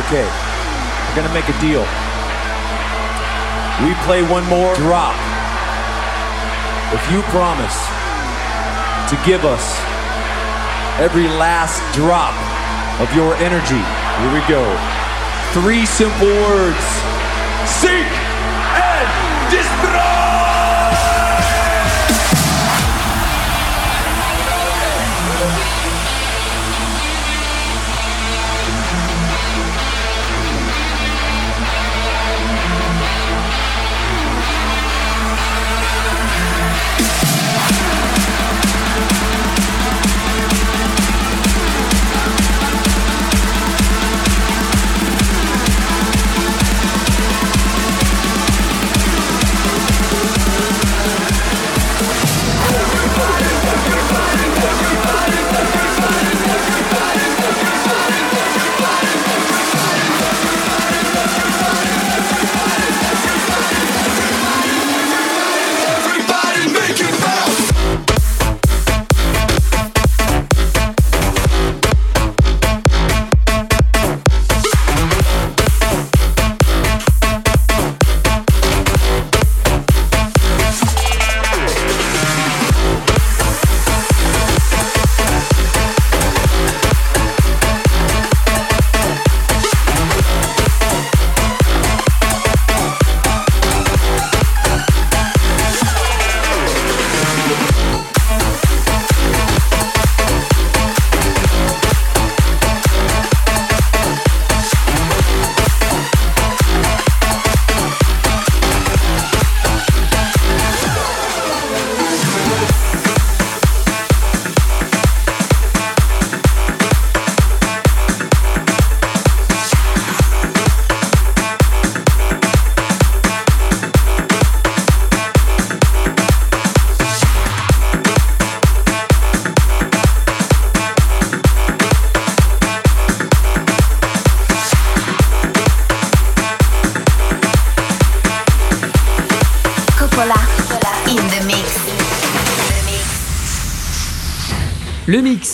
Okay. 0.02 0.26
We're 0.26 1.14
gonna 1.14 1.32
make 1.32 1.48
a 1.48 1.60
deal. 1.60 1.86
We 3.84 3.94
play 4.02 4.22
one 4.22 4.44
more 4.48 4.74
drop. 4.74 5.14
If 6.92 7.02
you 7.12 7.22
promise 7.30 7.76
to 9.10 9.16
give 9.24 9.44
us 9.44 9.78
every 10.98 11.28
last 11.28 11.78
drop 11.94 12.34
of 13.00 13.14
your 13.14 13.36
energy, 13.36 13.82
here 14.18 14.32
we 14.32 14.42
go. 14.48 14.64
Three 15.52 15.86
simple 15.86 16.26
words. 16.26 16.84
Seek 17.66 18.10
and 18.74 19.50
destroy! 19.50 20.13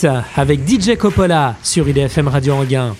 Mix 0.02 0.06
avec 0.36 0.60
DJ 0.66 0.97
Coppola 0.97 1.56
sur 1.62 1.89
IDFM 1.89 2.28
Radio 2.28 2.55
Anguin. 2.55 2.97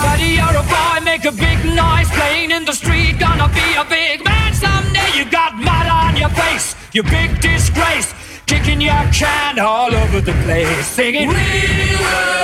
Buddy, 0.00 0.36
you're 0.36 0.56
a 0.56 0.62
boy, 0.62 1.04
make 1.04 1.24
a 1.24 1.32
big 1.32 1.64
noise 1.64 2.08
playing 2.10 2.50
in 2.50 2.64
the 2.64 2.72
street. 2.72 3.18
Gonna 3.18 3.48
be 3.48 3.76
a 3.78 3.84
big 3.84 4.24
man 4.24 4.52
someday. 4.52 5.18
You 5.18 5.24
got 5.24 5.54
mud 5.56 5.86
on 5.88 6.16
your 6.16 6.30
face, 6.30 6.76
you 6.92 7.02
big 7.02 7.40
disgrace. 7.40 8.14
Kicking 8.46 8.80
your 8.80 9.04
can 9.12 9.58
all 9.58 9.94
over 9.94 10.20
the 10.20 10.34
place, 10.44 10.86
singing. 10.86 11.28
We 11.28 11.34
will, 11.34 12.43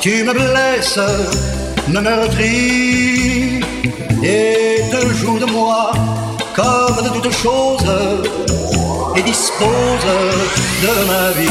tu 0.00 0.22
me 0.22 0.32
blesses, 0.32 1.00
me 1.88 2.00
meurtris 2.00 3.60
et 4.22 4.80
te 4.90 5.14
joues 5.14 5.38
de 5.38 5.46
moi 5.46 5.90
comme 6.54 7.04
de 7.04 7.08
toute 7.20 7.32
chose 7.32 7.90
et 9.16 9.22
dispose 9.22 10.06
de 10.82 10.92
ma 11.10 11.30
vie. 11.32 11.50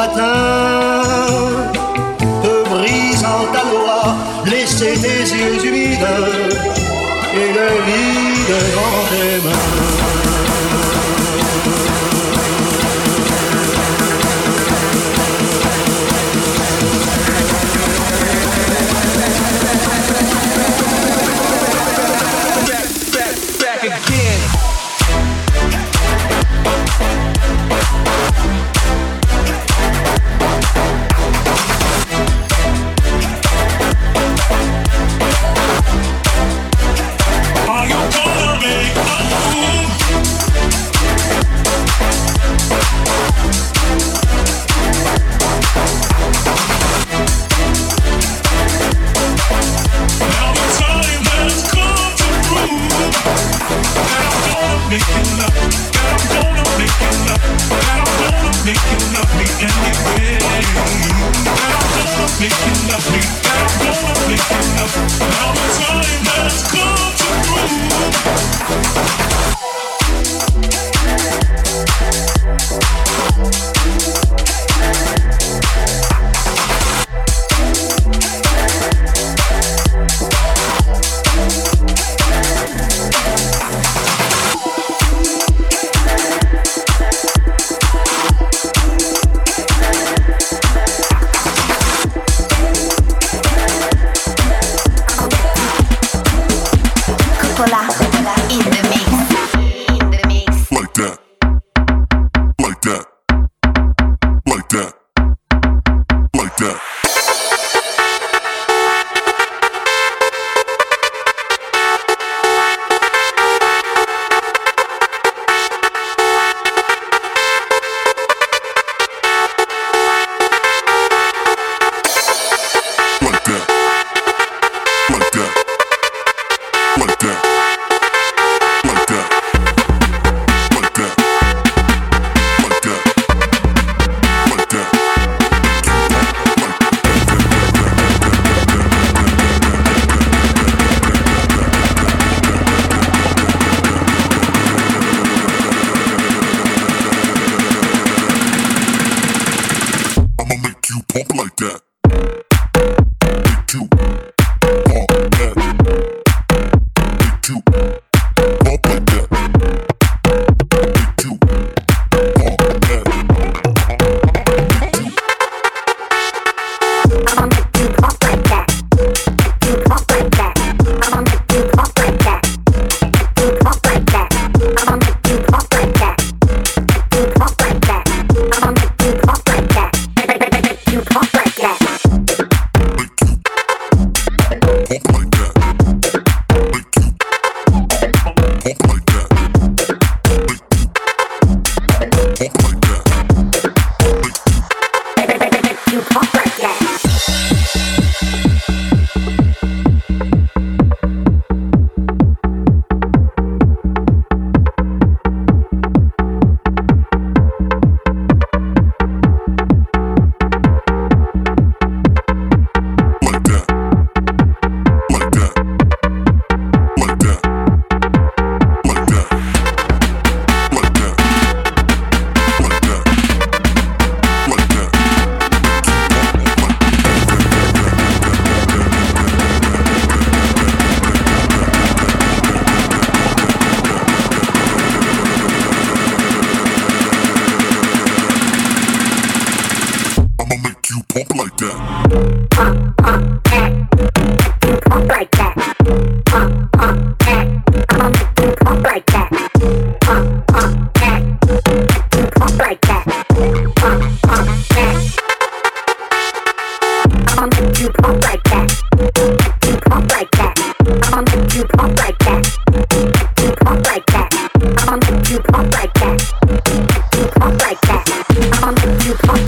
matin, 0.00 0.49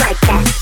like 0.02 0.20
that. 0.22 0.61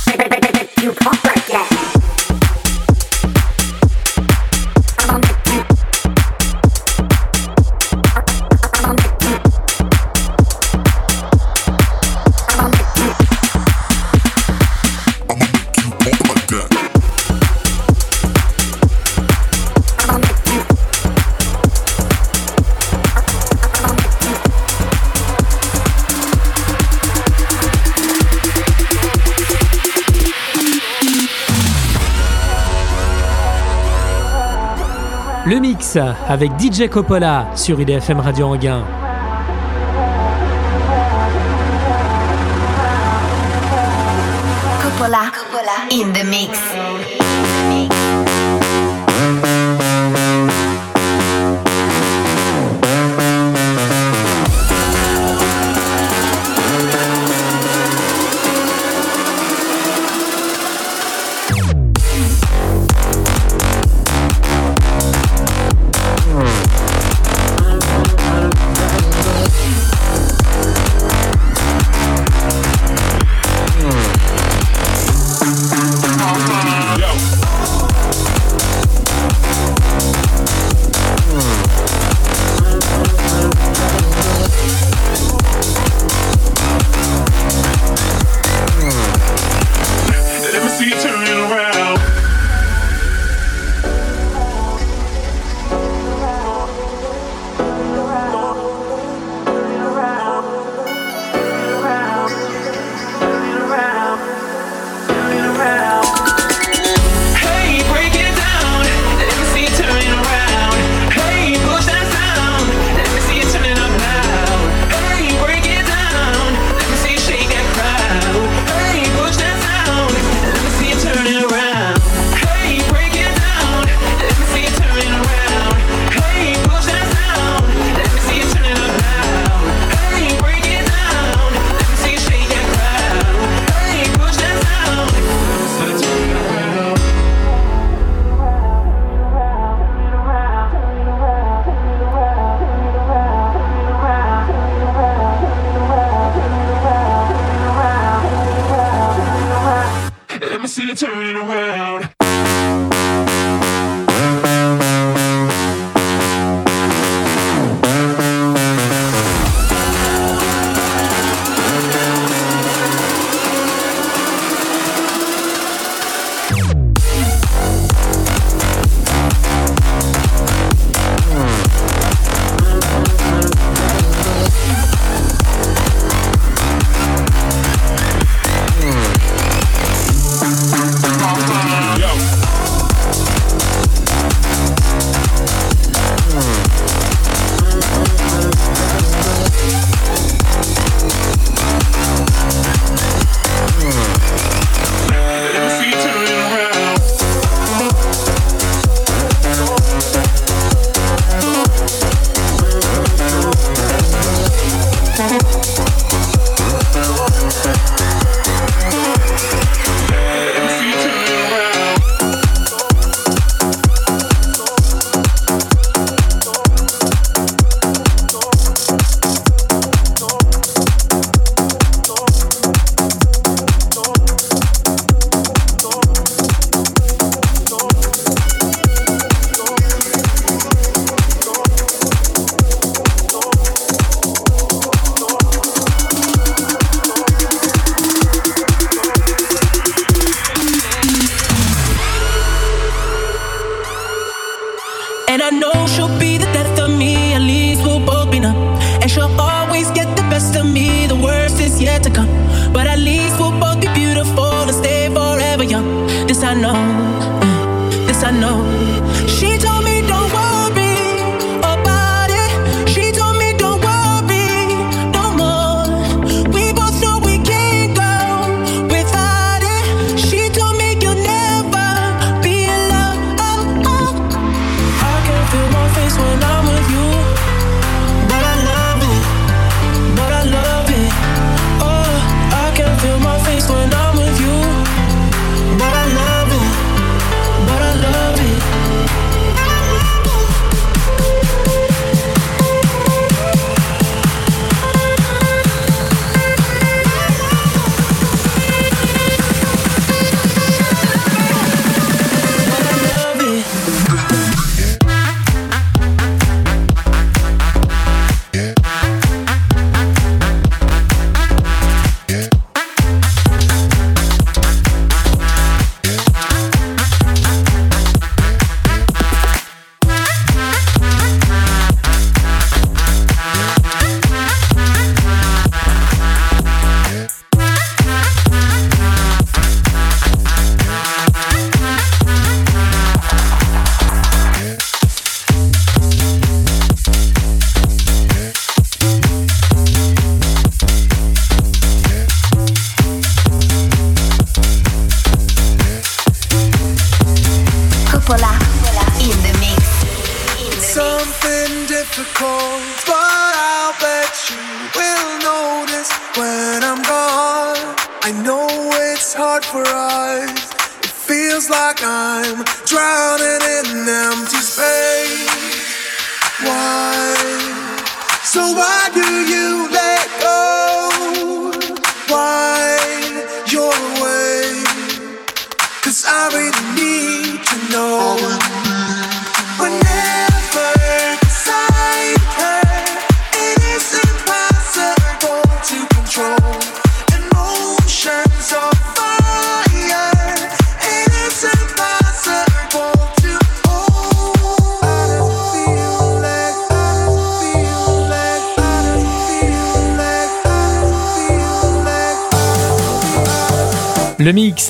avec 36.31 36.52
DJ 36.61 36.89
Coppola 36.89 37.51
sur 37.57 37.81
IDFM 37.81 38.20
Radio 38.20 38.47
Anguin. 38.47 38.85
Coppola, 44.81 45.32
Coppola 45.35 45.89
in 45.90 46.12
the 46.12 46.24
mix. 46.24 46.57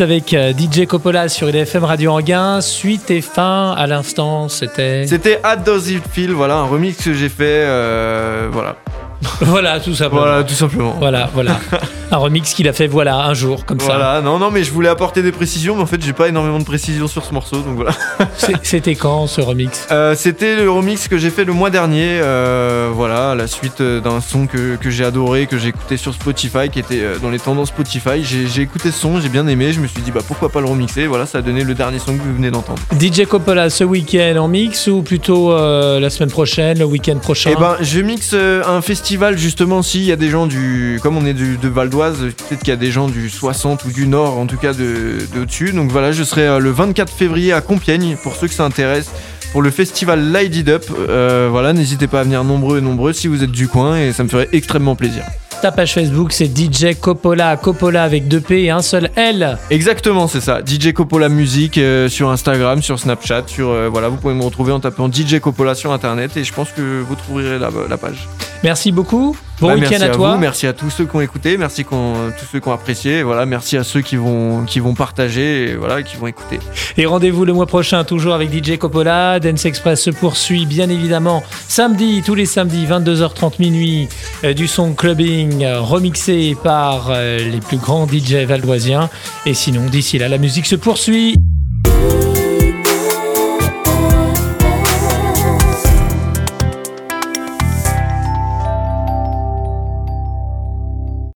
Avec 0.00 0.34
euh, 0.34 0.52
DJ 0.52 0.86
Coppola 0.86 1.28
sur 1.28 1.48
IDFM 1.48 1.84
Radio 1.84 2.12
Anguin. 2.12 2.60
Suite 2.60 3.10
et 3.10 3.20
fin 3.20 3.72
à 3.72 3.86
l'instant, 3.86 4.48
c'était. 4.48 5.06
C'était 5.06 5.40
How 5.44 5.62
Does 5.62 5.90
It 5.90 6.02
Feel, 6.10 6.32
voilà, 6.32 6.56
un 6.56 6.64
remix 6.64 7.02
que 7.02 7.12
j'ai 7.12 7.28
fait, 7.28 7.64
euh, 7.66 8.48
voilà. 8.50 8.76
Voilà, 9.40 9.80
tout 9.80 9.94
simplement. 9.94 10.22
Voilà, 10.22 10.44
tout 10.44 10.54
simplement. 10.54 10.96
Voilà, 10.98 11.30
voilà. 11.34 11.58
un 12.10 12.16
remix 12.16 12.54
qu'il 12.54 12.68
a 12.68 12.72
fait, 12.72 12.86
voilà, 12.86 13.26
un 13.26 13.34
jour, 13.34 13.64
comme 13.64 13.80
ça. 13.80 13.86
Voilà, 13.86 14.20
non, 14.20 14.38
non, 14.38 14.50
mais 14.50 14.64
je 14.64 14.72
voulais 14.72 14.88
apporter 14.88 15.22
des 15.22 15.32
précisions, 15.32 15.76
mais 15.76 15.82
en 15.82 15.86
fait, 15.86 16.02
j'ai 16.04 16.12
pas 16.12 16.28
énormément 16.28 16.58
de 16.58 16.64
précisions 16.64 17.08
sur 17.08 17.24
ce 17.24 17.32
morceau, 17.32 17.58
donc 17.58 17.76
voilà. 17.76 17.92
C'était 18.62 18.94
quand 18.94 19.26
ce 19.26 19.40
remix? 19.40 19.86
Euh, 19.90 20.14
C'était 20.16 20.56
le 20.56 20.70
remix 20.70 21.08
que 21.08 21.18
j'ai 21.18 21.30
fait 21.30 21.44
le 21.44 21.52
mois 21.52 21.70
dernier, 21.70 22.18
euh, 22.20 22.90
voilà, 22.92 23.32
à 23.32 23.34
la 23.34 23.46
suite 23.46 23.80
euh, 23.80 24.00
d'un 24.00 24.20
son 24.20 24.46
que, 24.46 24.76
que 24.76 24.90
j'ai 24.90 25.04
adoré, 25.04 25.46
que 25.46 25.58
j'ai 25.58 25.68
écouté 25.68 25.96
sur 25.96 26.14
Spotify, 26.14 26.68
qui 26.70 26.78
était 26.78 27.02
dans 27.22 27.30
les 27.30 27.38
tendances 27.38 27.68
Spotify. 27.68 28.22
J'ai 28.24 28.62
écouté 28.62 28.90
ce 28.90 29.00
son, 29.00 29.20
j'ai 29.20 29.28
bien 29.28 29.46
aimé, 29.46 29.72
je 29.72 29.80
me 29.80 29.86
suis 29.86 30.02
dit, 30.02 30.10
bah 30.10 30.20
pourquoi 30.26 30.48
pas 30.50 30.60
le 30.60 30.66
remixer, 30.66 31.06
voilà, 31.06 31.26
ça 31.26 31.38
a 31.38 31.42
donné 31.42 31.64
le 31.64 31.74
dernier 31.74 31.98
son 31.98 32.16
que 32.16 32.22
vous 32.22 32.34
venez 32.34 32.50
d'entendre. 32.50 32.80
DJ 32.98 33.24
Coppola 33.26 33.70
ce 33.70 33.84
week-end 33.84 34.36
en 34.36 34.48
mix 34.48 34.88
ou 34.88 35.02
plutôt 35.02 35.52
euh, 35.52 36.00
la 36.00 36.10
semaine 36.10 36.30
prochaine, 36.30 36.78
le 36.78 36.84
week-end 36.84 37.16
prochain? 37.16 37.50
Eh 37.52 37.58
ben, 37.58 37.76
je 37.80 38.00
mixe 38.00 38.34
un 38.34 38.82
festival 38.82 39.09
justement. 39.36 39.82
S'il 39.82 40.04
y 40.04 40.12
a 40.12 40.16
des 40.16 40.28
gens 40.30 40.46
du, 40.46 40.98
comme 41.02 41.16
on 41.16 41.24
est 41.26 41.34
du- 41.34 41.56
de 41.58 41.68
Val 41.68 41.88
d'Oise, 41.88 42.18
peut-être 42.48 42.60
qu'il 42.60 42.68
y 42.68 42.72
a 42.72 42.76
des 42.76 42.90
gens 42.90 43.08
du 43.08 43.28
60 43.30 43.84
ou 43.84 43.90
du 43.92 44.06
Nord, 44.06 44.38
en 44.38 44.46
tout 44.46 44.56
cas 44.56 44.72
de, 44.72 45.18
de 45.34 45.40
au-dessus. 45.42 45.72
Donc 45.72 45.90
voilà, 45.90 46.12
je 46.12 46.22
serai 46.24 46.46
euh, 46.46 46.58
le 46.58 46.70
24 46.70 47.12
février 47.12 47.52
à 47.52 47.60
Compiègne 47.60 48.16
pour 48.22 48.36
ceux 48.36 48.46
que 48.48 48.54
ça 48.54 48.64
intéresse. 48.64 49.10
Pour 49.52 49.62
le 49.62 49.70
festival 49.70 50.30
Light 50.30 50.54
It 50.54 50.68
Up, 50.68 50.84
Euh, 51.08 51.48
voilà, 51.50 51.72
n'hésitez 51.72 52.06
pas 52.06 52.20
à 52.20 52.22
venir 52.22 52.44
nombreux 52.44 52.78
et 52.78 52.80
nombreux 52.80 53.12
si 53.12 53.26
vous 53.26 53.42
êtes 53.42 53.50
du 53.50 53.66
coin 53.68 53.98
et 53.98 54.12
ça 54.12 54.22
me 54.22 54.28
ferait 54.28 54.48
extrêmement 54.52 54.94
plaisir. 54.94 55.24
Ta 55.60 55.72
page 55.72 55.92
Facebook, 55.92 56.32
c'est 56.32 56.46
DJ 56.46 56.94
Coppola, 56.98 57.56
Coppola 57.58 58.02
avec 58.04 58.28
deux 58.28 58.40
P 58.40 58.62
et 58.62 58.70
un 58.70 58.80
seul 58.80 59.10
L. 59.16 59.58
Exactement, 59.68 60.26
c'est 60.26 60.40
ça. 60.40 60.60
DJ 60.64 60.92
Coppola 60.94 61.28
Musique 61.28 61.76
euh, 61.76 62.08
sur 62.08 62.30
Instagram, 62.30 62.80
sur 62.80 62.98
Snapchat, 62.98 63.42
sur 63.48 63.68
euh, 63.68 63.88
voilà, 63.92 64.08
vous 64.08 64.16
pouvez 64.16 64.32
me 64.34 64.42
retrouver 64.42 64.72
en 64.72 64.80
tapant 64.80 65.10
DJ 65.12 65.38
Coppola 65.40 65.74
sur 65.74 65.92
internet 65.92 66.34
et 66.38 66.44
je 66.44 66.52
pense 66.54 66.70
que 66.70 67.02
vous 67.06 67.14
trouverez 67.14 67.58
la, 67.58 67.68
la 67.90 67.96
page. 67.98 68.26
Merci 68.62 68.92
beaucoup. 68.92 69.36
Bon 69.60 69.68
Bah, 69.68 69.74
week-end 69.74 69.88
merci 69.90 70.04
à 70.04 70.08
toi. 70.10 70.32
vous, 70.34 70.38
merci 70.40 70.66
à 70.66 70.72
tous 70.72 70.88
ceux 70.88 71.04
qui 71.04 71.16
ont 71.16 71.20
écouté, 71.20 71.58
merci 71.58 71.84
qu'on- 71.84 72.30
tous 72.38 72.46
ceux 72.50 72.60
qui 72.60 72.68
ont 72.68 72.72
apprécié, 72.72 73.22
voilà, 73.22 73.44
merci 73.44 73.76
à 73.76 73.84
ceux 73.84 74.00
qui 74.00 74.16
vont, 74.16 74.64
qui 74.64 74.80
vont 74.80 74.94
partager, 74.94 75.70
et 75.70 75.74
voilà, 75.76 76.02
qui 76.02 76.16
vont 76.16 76.26
écouter. 76.26 76.58
Et 76.96 77.04
rendez-vous 77.04 77.44
le 77.44 77.52
mois 77.52 77.66
prochain, 77.66 78.04
toujours 78.04 78.32
avec 78.34 78.50
DJ 78.50 78.78
Coppola. 78.78 79.38
Dance 79.38 79.66
Express 79.66 80.02
se 80.02 80.10
poursuit, 80.10 80.64
bien 80.64 80.88
évidemment, 80.88 81.42
samedi, 81.68 82.22
tous 82.24 82.34
les 82.34 82.46
samedis, 82.46 82.86
22h30 82.86 83.58
minuit, 83.58 84.08
euh, 84.44 84.54
du 84.54 84.66
son 84.66 84.94
clubbing 84.94 85.62
euh, 85.64 85.80
remixé 85.80 86.56
par 86.62 87.08
euh, 87.10 87.38
les 87.38 87.60
plus 87.60 87.76
grands 87.76 88.06
DJ 88.06 88.46
valdoisiens. 88.46 89.10
Et 89.44 89.52
sinon, 89.52 89.86
d'ici 89.86 90.16
là, 90.18 90.28
la 90.28 90.38
musique 90.38 90.64
se 90.66 90.76
poursuit. 90.76 91.36